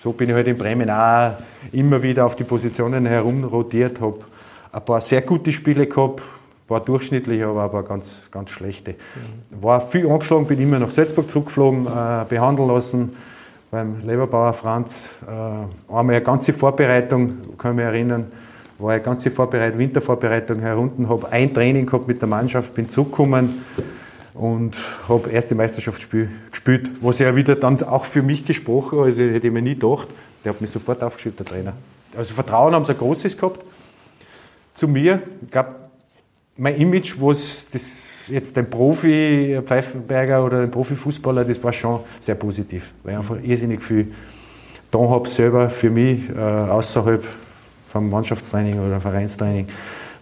[0.02, 1.32] so bin ich halt in Bremen auch
[1.72, 4.20] immer wieder auf die Positionen herumrotiert, habe
[4.72, 6.22] ein paar sehr gute Spiele gehabt,
[6.68, 8.94] war durchschnittlich, aber paar ganz, ganz schlechte.
[9.50, 13.16] War viel angeschlagen, bin immer nach Salzburg zurückgeflogen, äh, behandeln lassen
[13.70, 15.10] beim Leberbauer Franz.
[15.26, 18.30] Äh, einmal eine ganze Vorbereitung, kann ich mich erinnern,
[18.78, 23.62] war eine ganze Vorbereitung, Wintervorbereitung herunten, habe ein Training gehabt mit der Mannschaft, bin zurückgekommen
[24.34, 24.76] und
[25.08, 29.52] habe erste Meisterschaftsspiel gespielt, was ja wieder dann auch für mich gesprochen, also hätte ich
[29.52, 30.08] mir nie gedacht.
[30.44, 31.72] Der hat mich sofort aufgeschrieben, der Trainer.
[32.16, 33.60] Also Vertrauen haben sie ein großes gehabt
[34.74, 35.20] zu mir.
[35.42, 35.74] Ich glaube,
[36.58, 42.34] mein Image, was das jetzt den Profi Pfeifenberger oder den Profifußballer, das war schon sehr
[42.34, 44.12] positiv, weil ich einfach irrsinnig viel
[44.90, 47.24] da habe selber für mich äh, außerhalb
[47.92, 49.68] vom Mannschaftstraining oder Vereinstraining.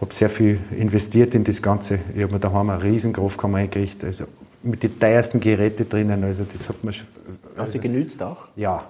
[0.01, 1.99] habe sehr viel investiert in das Ganze.
[2.15, 4.25] Ich habe mir daheim eine riesen Grofkammer eingerichtet, also
[4.63, 6.23] mit den teuersten Geräten drinnen.
[6.23, 7.07] Also das hat mir schon,
[7.57, 8.47] Hast du genützt auch?
[8.55, 8.83] ja.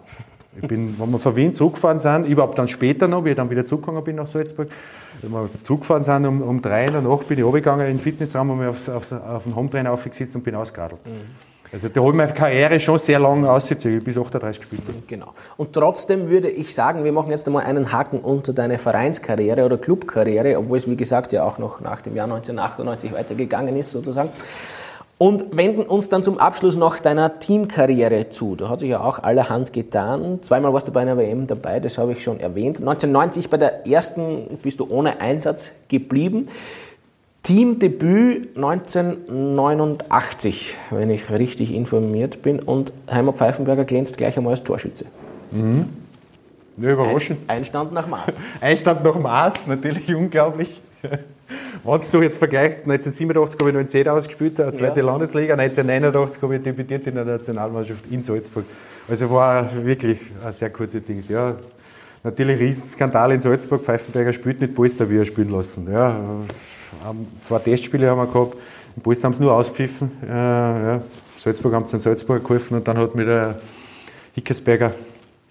[0.59, 3.47] Ich bin, wenn wir von Wien zurückgefahren sind, überhaupt dann später noch, wie ich dann
[3.51, 4.69] wieder zurückgegangen bin nach Salzburg,
[5.21, 8.01] wenn wir zurückgefahren sind um, um drei in der Nacht, bin ich runtergegangen in den
[8.01, 11.01] Fitnessraum und mich aufs, aufs, auf den Hometrainer aufgesetzt und bin ausgeradelt.
[11.71, 15.03] Also da habe ich meine Karriere schon sehr lange ausgezogen, bis 38 gespielt habe.
[15.05, 15.33] Genau.
[15.57, 19.77] Und trotzdem würde ich sagen, wir machen jetzt einmal einen Haken unter deine Vereinskarriere oder
[19.77, 24.29] Clubkarriere, obwohl es wie gesagt ja auch noch nach dem Jahr 1998 weitergegangen ist sozusagen.
[25.19, 28.55] Und wenden uns dann zum Abschluss noch deiner Teamkarriere zu.
[28.55, 30.43] Da hat sich ja auch allerhand getan.
[30.43, 32.79] Zweimal warst du bei einer WM dabei, das habe ich schon erwähnt.
[32.79, 36.45] 1990 bei der ersten bist du ohne Einsatz geblieben.
[37.41, 42.59] Teamdebüt 1989, wenn ich richtig informiert bin.
[42.59, 45.05] Und Heimer Pfeifenberger glänzt gleich einmal als Torschütze.
[46.77, 47.39] Ja, überraschend.
[47.47, 48.39] Einstand nach Maß.
[48.61, 50.79] Einstand nach Maß, natürlich unglaublich.
[51.83, 55.05] Wenn du jetzt vergleichst, 1987 habe ich noch in Zed ausgespielt, eine zweite Ja.
[55.05, 58.65] Landesliga, 1989 habe ich debütiert in der Nationalmannschaft in Salzburg.
[59.07, 61.29] Also war wirklich ein sehr kurze Dings.
[61.29, 61.55] Ja,
[62.23, 65.89] natürlich Riesenskandal in Salzburg, Pfeifenberger spielt nicht Polster, wie er spielen lassen.
[65.91, 66.19] Ja,
[67.43, 68.57] zwei Testspiele haben wir gehabt,
[68.95, 70.11] in Polster haben sie nur auspfiffen.
[70.23, 71.01] Äh, ja,
[71.39, 73.59] Salzburg haben sie in Salzburg geholfen und dann hat mir der
[74.33, 74.91] Hickersberger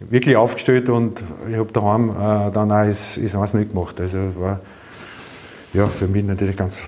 [0.01, 3.99] wirklich aufgestellt und ich habe daheim äh, dann auch das, das eins nicht gemacht.
[3.99, 4.61] Also war
[5.73, 6.81] ja, für mich natürlich ganz,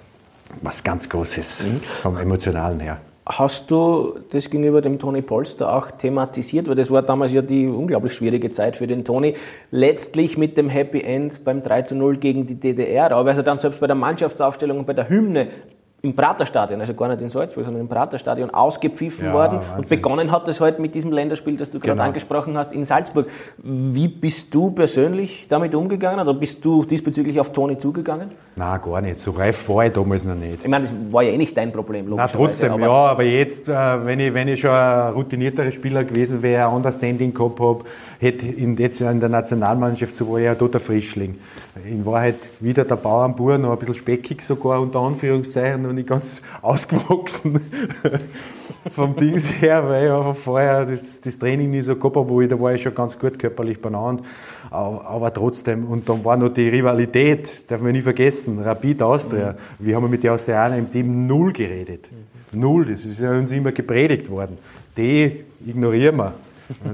[0.62, 1.64] was ganz Großes
[2.03, 2.99] vom Emotionalen her.
[3.29, 6.66] Hast du das gegenüber dem Toni Polster auch thematisiert?
[6.66, 9.35] Weil das war damals ja die unglaublich schwierige Zeit für den Toni.
[9.70, 13.12] Letztlich mit dem Happy End beim 3 zu 0 gegen die DDR.
[13.12, 15.49] Aber ist er dann selbst bei der Mannschaftsaufstellung und bei der Hymne
[16.01, 19.59] im Praterstadion, also gar nicht in Salzburg, sondern im Praterstadion, ausgepfiffen Ja, worden.
[19.59, 19.97] Und Wahnsinn.
[19.97, 22.05] begonnen hat es halt mit diesem Länderspiel, das du gerade Genau.
[22.05, 23.27] angesprochen hast, in Salzburg.
[23.59, 28.29] Wie bist du persönlich damit umgegangen oder bist du diesbezüglich auf Toni zugegangen?
[28.55, 29.19] Nein, gar nicht.
[29.19, 30.63] So reif war ich damals noch nicht.
[30.63, 32.37] Ich meine, das war ja eh nicht dein Problem, Na, logischerweise.
[32.45, 33.73] trotzdem, aber ja, aber jetzt, äh,
[34.07, 37.85] wenn, ich, wenn ich schon ein routinierterer Spieler gewesen wäre, ein Understanding gehabt habe,
[38.19, 41.37] hätte in, jetzt in der Nationalmannschaft, so war ich ja toter Frischling.
[41.89, 46.43] In Wahrheit wieder der Bauernbauer, noch ein bisschen speckig sogar, unter Anführungszeichen, noch nicht ganz
[46.62, 47.61] ausgewachsen
[48.95, 52.41] vom Dings her, weil ich einfach vorher das, das Training nicht so gehabt habe, wo
[52.41, 54.23] ich, da war ich schon ganz gut körperlich benannt.
[54.71, 59.55] Aber, aber trotzdem, und dann war noch die Rivalität, darf man nicht vergessen, Rapid Austria.
[59.79, 62.07] Wir haben mit den Austrianern im Team null geredet.
[62.53, 64.59] Null, das ist ja uns immer gepredigt worden.
[64.97, 66.35] Die ignorieren wir.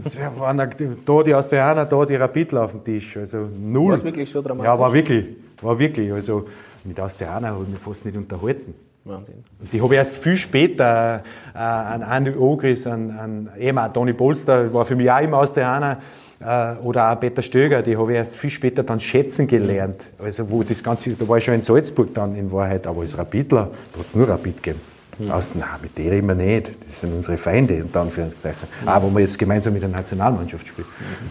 [0.05, 3.17] Es waren da die Austrianer, da die Rapid auf dem Tisch.
[3.17, 3.93] Also null.
[3.93, 4.67] War wirklich so dramatisch?
[4.67, 5.27] Ja, war wirklich.
[5.61, 6.13] War wirklich.
[6.13, 6.47] Also
[6.85, 8.75] mit Austrianern habe ich mich fast nicht unterhalten.
[9.05, 9.45] Wahnsinn.
[9.61, 11.23] Und die habe ich erst viel später
[11.55, 15.39] äh, an Andi Ogris, an, an eben auch Toni Polster, war für mich auch immer
[15.39, 15.99] Austrianer,
[16.41, 20.01] äh, oder auch Peter Stöger, die habe ich erst viel später dann schätzen gelernt.
[20.19, 23.17] Also wo das Ganze, da war ich schon in Salzburg dann in Wahrheit, aber als
[23.17, 24.94] Rapidler, da hat es nur Rapid gegeben.
[25.31, 26.73] Aus, nein, mit denen wir nicht.
[26.87, 28.69] Das sind unsere Feinde, unter Anführungszeichen.
[28.87, 30.89] Auch wenn wir jetzt gemeinsam mit der Nationalmannschaft spielen.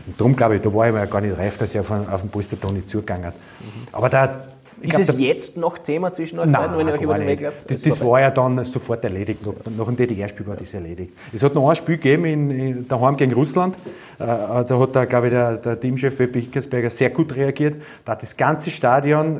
[0.08, 1.92] Und darum glaube ich, da war ich mir ja gar nicht reif, dass ich auf,
[1.92, 3.36] auf den Polster Toni zugegangen hat.
[3.92, 4.46] Aber da,
[4.84, 7.40] Ist glaub, es jetzt noch Thema zwischen euch beiden, wenn ihr euch über den Weg
[7.40, 7.70] läuft?
[7.70, 9.46] Das, das war ja dann sofort erledigt.
[9.46, 11.14] Nach, nach dem DDR-Spiel war das erledigt.
[11.32, 13.76] Es hat noch ein Spiel gegeben in, in, daheim gegen Russland.
[14.20, 17.78] Äh, da hat, glaube ich, der, der Teamchef Pepe Hickersberger sehr gut reagiert.
[18.04, 19.40] Da hat das ganze Stadion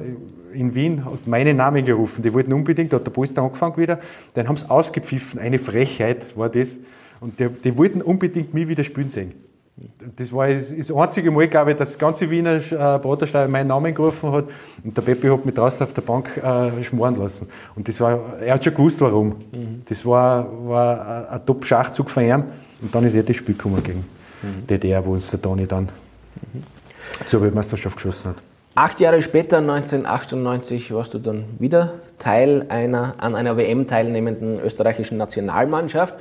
[0.54, 2.22] in Wien hat meinen Namen gerufen.
[2.22, 4.00] Die wollten unbedingt, da hat der Polster angefangen wieder.
[4.36, 5.40] Dann haben sie ausgepfiffen.
[5.40, 6.78] Eine Frechheit war das.
[7.20, 9.34] Und die, die wollten unbedingt mich wieder spielen sehen.
[10.16, 13.94] Das war das, einzige Mal, glaube ich, dass das ganze Wiener äh, Praterstadion meinen Namen
[13.94, 14.46] gerufen hat
[14.84, 17.50] und der Peppi hat mich draußen auf der Bank äh, schmoren lassen.
[17.76, 19.36] Und das war, er hat schon gewusst, warum.
[19.90, 22.44] Das war, war ein- Top-Schachzug von ihm
[22.82, 24.06] und dann ist er das Spiel gekommen gegen
[24.70, 25.90] DDR, wo uns der Toni dann
[27.28, 28.36] zur Weltmeisterschaft geschossen hat.
[28.76, 35.18] Acht Jahre später, 1998, warst du dann wieder Teil einer an einer WM teilnehmenden österreichischen
[35.18, 36.16] Nationalmannschaft.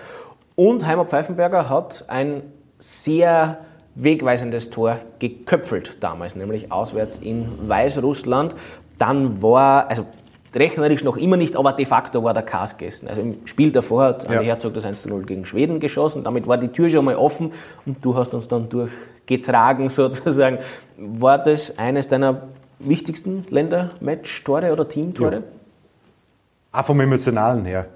[0.54, 2.42] Und Heimer Pfeifenberger hat ein
[2.82, 3.58] sehr
[3.94, 8.54] wegweisendes Tor geköpfelt damals, nämlich auswärts in Weißrussland.
[8.98, 10.06] Dann war, also
[10.54, 13.08] rechnerisch noch immer nicht, aber de facto war der Kas gegessen.
[13.08, 14.42] Also im Spiel davor hat Andi Ja.
[14.42, 16.24] Herzog das 1 zu 0 gegen Schweden geschossen.
[16.24, 17.52] Damit war die Tür schon mal offen
[17.86, 20.58] und du hast uns dann durchgetragen sozusagen.
[20.96, 22.42] War das eines deiner
[22.78, 25.34] wichtigsten Ländermatch-Tore oder Teamtore?
[25.36, 26.80] Ja.
[26.80, 27.86] Auch vom Emotionalen her.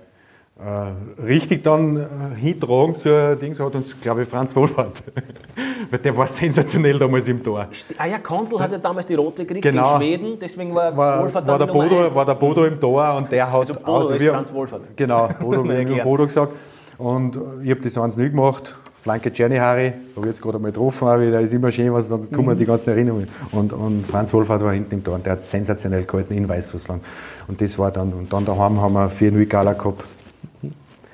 [0.58, 2.04] Äh, richtig dann äh,
[2.34, 5.02] hintragen zur Dings hat uns, glaube ich, Franz Wohlfahrt.
[5.90, 7.66] Weil der war sensationell damals im Tor.
[7.98, 9.98] Ah ja, Konsul hat ja damals die rote gekriegt Genau.
[9.98, 12.14] gegen Schweden, deswegen war, war, Wohlfahrt war, der Nummer Bodo, eins.
[12.14, 14.96] war der Bodo im Tor und der hat Also Bodo ist wir- Franz Wohlfahrt.
[14.96, 16.02] Genau, Bodo, wir.
[16.02, 16.52] Bodo gesagt.
[16.96, 18.74] Und ich habe das eins nicht gemacht.
[19.02, 21.38] Flanke Czerny Harry, habe ich jetzt gerade einmal getroffen, auch wieder.
[21.40, 22.58] ist immer schön, was dann kommen Mhm.
[22.58, 23.28] die ganzen Erinnerungen.
[23.52, 27.04] Und, und Franz Wohlfahrt war hinten im Tor und der hat sensationell gehalten in Weißrussland.
[27.46, 30.02] Und das war dann, und dann daheim haben wir 4-0 Gala gehabt.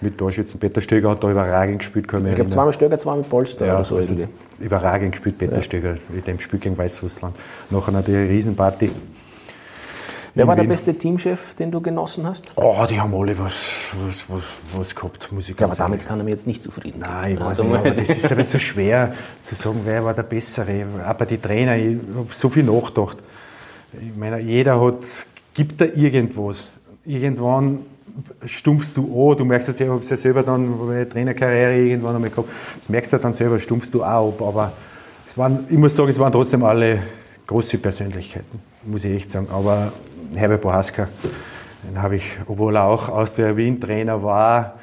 [0.03, 0.59] Mit Torschützen.
[0.59, 3.77] Peter Stöger hat da überragend gespielt, kann ich Ich glaube, zweimal Stöger, zweimal Polster ja,
[3.77, 4.15] oder so also
[4.59, 7.35] überragend gespielt, Peter Stöger, in dem Spiel gegen Weißrussland.
[7.71, 8.91] Nachher natürlich eine Riesenparty.
[10.35, 10.71] Wer war der Wien.
[10.71, 12.55] beste Teamchef, den du genossen hast?
[12.57, 13.71] Oh, die haben alle was,
[14.07, 14.43] was, was,
[14.75, 17.13] was gehabt, muss ich Ja, aber damit kann er mir jetzt nicht zufrieden geben.
[17.13, 20.15] Nein, ich weiß Also, nicht, aber das ist aber so schwer zu sagen, wer war
[20.15, 20.87] der Bessere.
[21.05, 23.19] Aber die Trainer, ich habe so viel nachgedacht.
[23.93, 25.05] Ich meine, jeder hat,
[25.53, 26.69] gibt da irgendwas.
[27.05, 27.81] Irgendwann
[28.45, 32.17] stumpfst du an, du merkst es ja, ich ja selber dann bei meiner Trainerkarriere irgendwann
[32.17, 32.49] einmal gehabt,
[32.79, 34.43] das merkst du dann selber, stumpfst du auch ab.
[34.43, 34.73] Aber
[35.27, 37.03] es waren, ich muss sagen, es waren trotzdem alle
[37.47, 39.49] große Persönlichkeiten, muss ich echt sagen.
[39.53, 39.93] Aber
[40.35, 41.09] Herbert Bohaska,
[41.89, 44.75] den habe ich, obwohl er auch aus der Wien-Trainer war,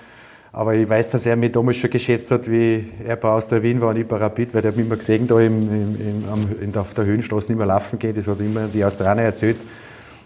[0.51, 3.61] aber ich weiß, dass er mich damals schon geschätzt hat, wie er bei aus der
[3.61, 6.59] Wien war und ich bei Rapid, weil der hat mich immer gesehen, da im, im,
[6.59, 8.17] im, auf der Höhenstraße immer laufen geht.
[8.17, 9.57] Das hat immer die Australier erzählt.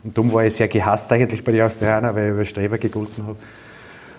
[0.03, 3.25] Und darum war ich sehr gehasst eigentlich bei den Australiern, weil ich über Streber gegolten
[3.25, 3.37] habe.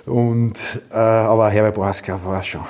[0.07, 0.59] Und,
[0.91, 2.63] äh, aber Herbert Boaska war es schon.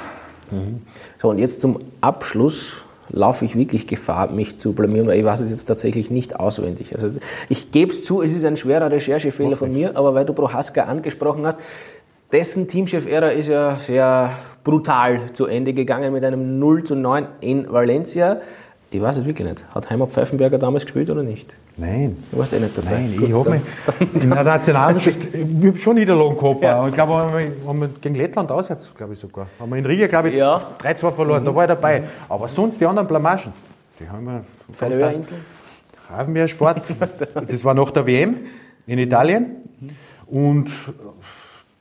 [0.51, 0.83] Mhm.
[1.19, 5.41] So, und jetzt zum Abschluss laufe ich wirklich Gefahr, mich zu blamieren, weil ich weiß
[5.41, 6.95] es jetzt tatsächlich nicht auswendig.
[6.95, 9.57] Also ich gebe es zu, es ist ein schwerer Recherchefehler okay.
[9.57, 11.59] von mir, aber weil du Prohaska angesprochen hast,
[12.33, 14.31] dessen Teamchef-Ära ist ja sehr
[14.65, 18.41] brutal zu Ende gegangen mit einem 0 zu 9 in Valencia.
[18.95, 19.65] Ich weiß es wirklich nicht.
[19.75, 21.57] Hat Heimat Pfeifenberger damals gespielt oder nicht?
[21.77, 22.17] Nein.
[22.31, 22.91] Du warst eh nicht dabei.
[22.93, 23.63] Nein, Gut, ich habe mich
[24.23, 26.63] in der Nationalmannschaft, ich habe schon Niederlagen gehabt.
[26.63, 26.87] Ja.
[26.87, 27.15] Ich glaube,
[27.67, 29.49] haben wir gegen Lettland auswärts, glaube ich sogar.
[29.59, 30.65] Haben wir in Riga, glaube ich, ja.
[30.81, 31.43] 3-2 verloren.
[31.43, 31.47] Mhm.
[31.47, 32.01] Da war ich dabei.
[32.03, 32.05] Mhm.
[32.29, 33.53] Aber sonst die anderen Blamagen,
[33.99, 34.45] die haben wir.
[34.73, 35.39] Feuerwehrinsel?
[36.09, 36.95] Ravenmeersport.
[37.49, 38.37] das war nach der WM
[38.87, 39.57] in Italien.
[39.81, 39.91] Mhm.
[40.29, 40.71] Und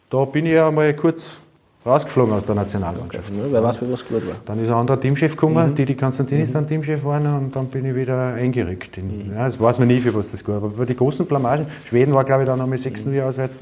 [0.09, 1.43] da bin ich ja mal kurz
[1.86, 3.30] rausgeflogen aus der Nationalmannschaft.
[3.30, 3.52] Okay.
[3.52, 4.36] Weil was für was gut war.
[4.46, 5.76] Dann ist ein anderer Teamchef gekommen, mhm.
[5.76, 6.54] die, die Konstantinis mhm.
[6.54, 8.98] dann Teamchef waren und dann bin ich wieder eingerückt.
[8.98, 9.34] In, mhm.
[9.34, 10.64] ja, das weiß man nie, für was das gut war.
[10.64, 13.20] Aber die großen Blamagen, Schweden war glaube ich dann einmal 6 mhm.
[13.22, 13.60] auswärts.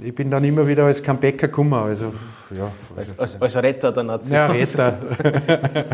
[0.00, 1.74] Ich bin dann immer wieder als Comebacker gekommen.
[1.74, 2.12] Also,
[2.56, 4.34] ja, als, als, als Retter der Nation.
[4.34, 4.94] Ja, Retter.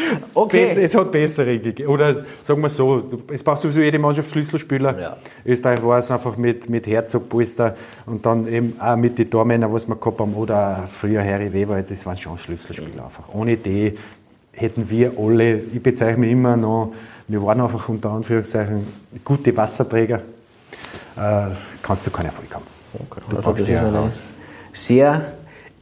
[0.34, 0.76] Okay.
[0.82, 1.88] es hat bessere gegeben.
[1.88, 4.98] Oder sagen wir so, es braucht sowieso jede Mannschaft Schlüsselspieler.
[4.98, 5.16] Ja.
[5.44, 9.72] Österreich war es einfach mit, mit Herzog, Polster und dann eben auch mit den Tormännern,
[9.72, 13.24] was wir gehabt haben, oder früher Harry Weber, das waren schon Schlüsselspieler einfach.
[13.32, 13.96] Ohne die
[14.52, 16.92] hätten wir alle, ich bezeichne mich immer noch,
[17.28, 18.86] wir waren einfach unter Anführungszeichen
[19.24, 20.22] gute Wasserträger,
[21.16, 21.48] äh,
[21.82, 22.64] kannst du keinen Erfolg haben.
[22.94, 23.20] Okay.
[23.28, 24.10] Du also das ist eine
[24.72, 25.35] sehr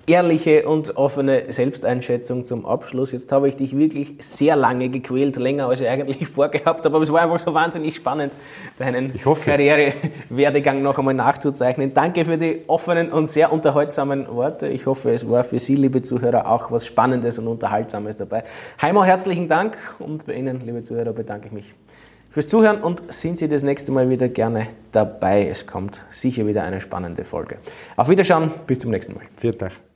[0.06, 3.12] ehrliche und offene Selbsteinschätzung zum Abschluss.
[3.12, 7.02] Jetzt habe ich dich wirklich sehr lange gequält, länger als ich eigentlich vorgehabt habe, aber
[7.02, 8.32] es war einfach so wahnsinnig spannend,
[8.78, 11.94] deinen Karrierewerdegang noch einmal nachzuzeichnen.
[11.94, 14.68] Danke für die offenen und sehr unterhaltsamen Worte.
[14.68, 18.44] Ich hoffe, es war für Sie, liebe Zuhörer, auch was Spannendes und Unterhaltsames dabei.
[18.80, 21.74] Heimo, herzlichen Dank und bei Ihnen, liebe Zuhörer, bedanke ich mich
[22.34, 25.46] fürs Zuhören und sind Sie das nächste Mal wieder gerne dabei.
[25.46, 27.58] Es kommt sicher wieder eine spannende Folge.
[27.96, 29.22] Auf Wiederschauen, bis zum nächsten Mal.
[29.36, 29.93] Vielen Dank.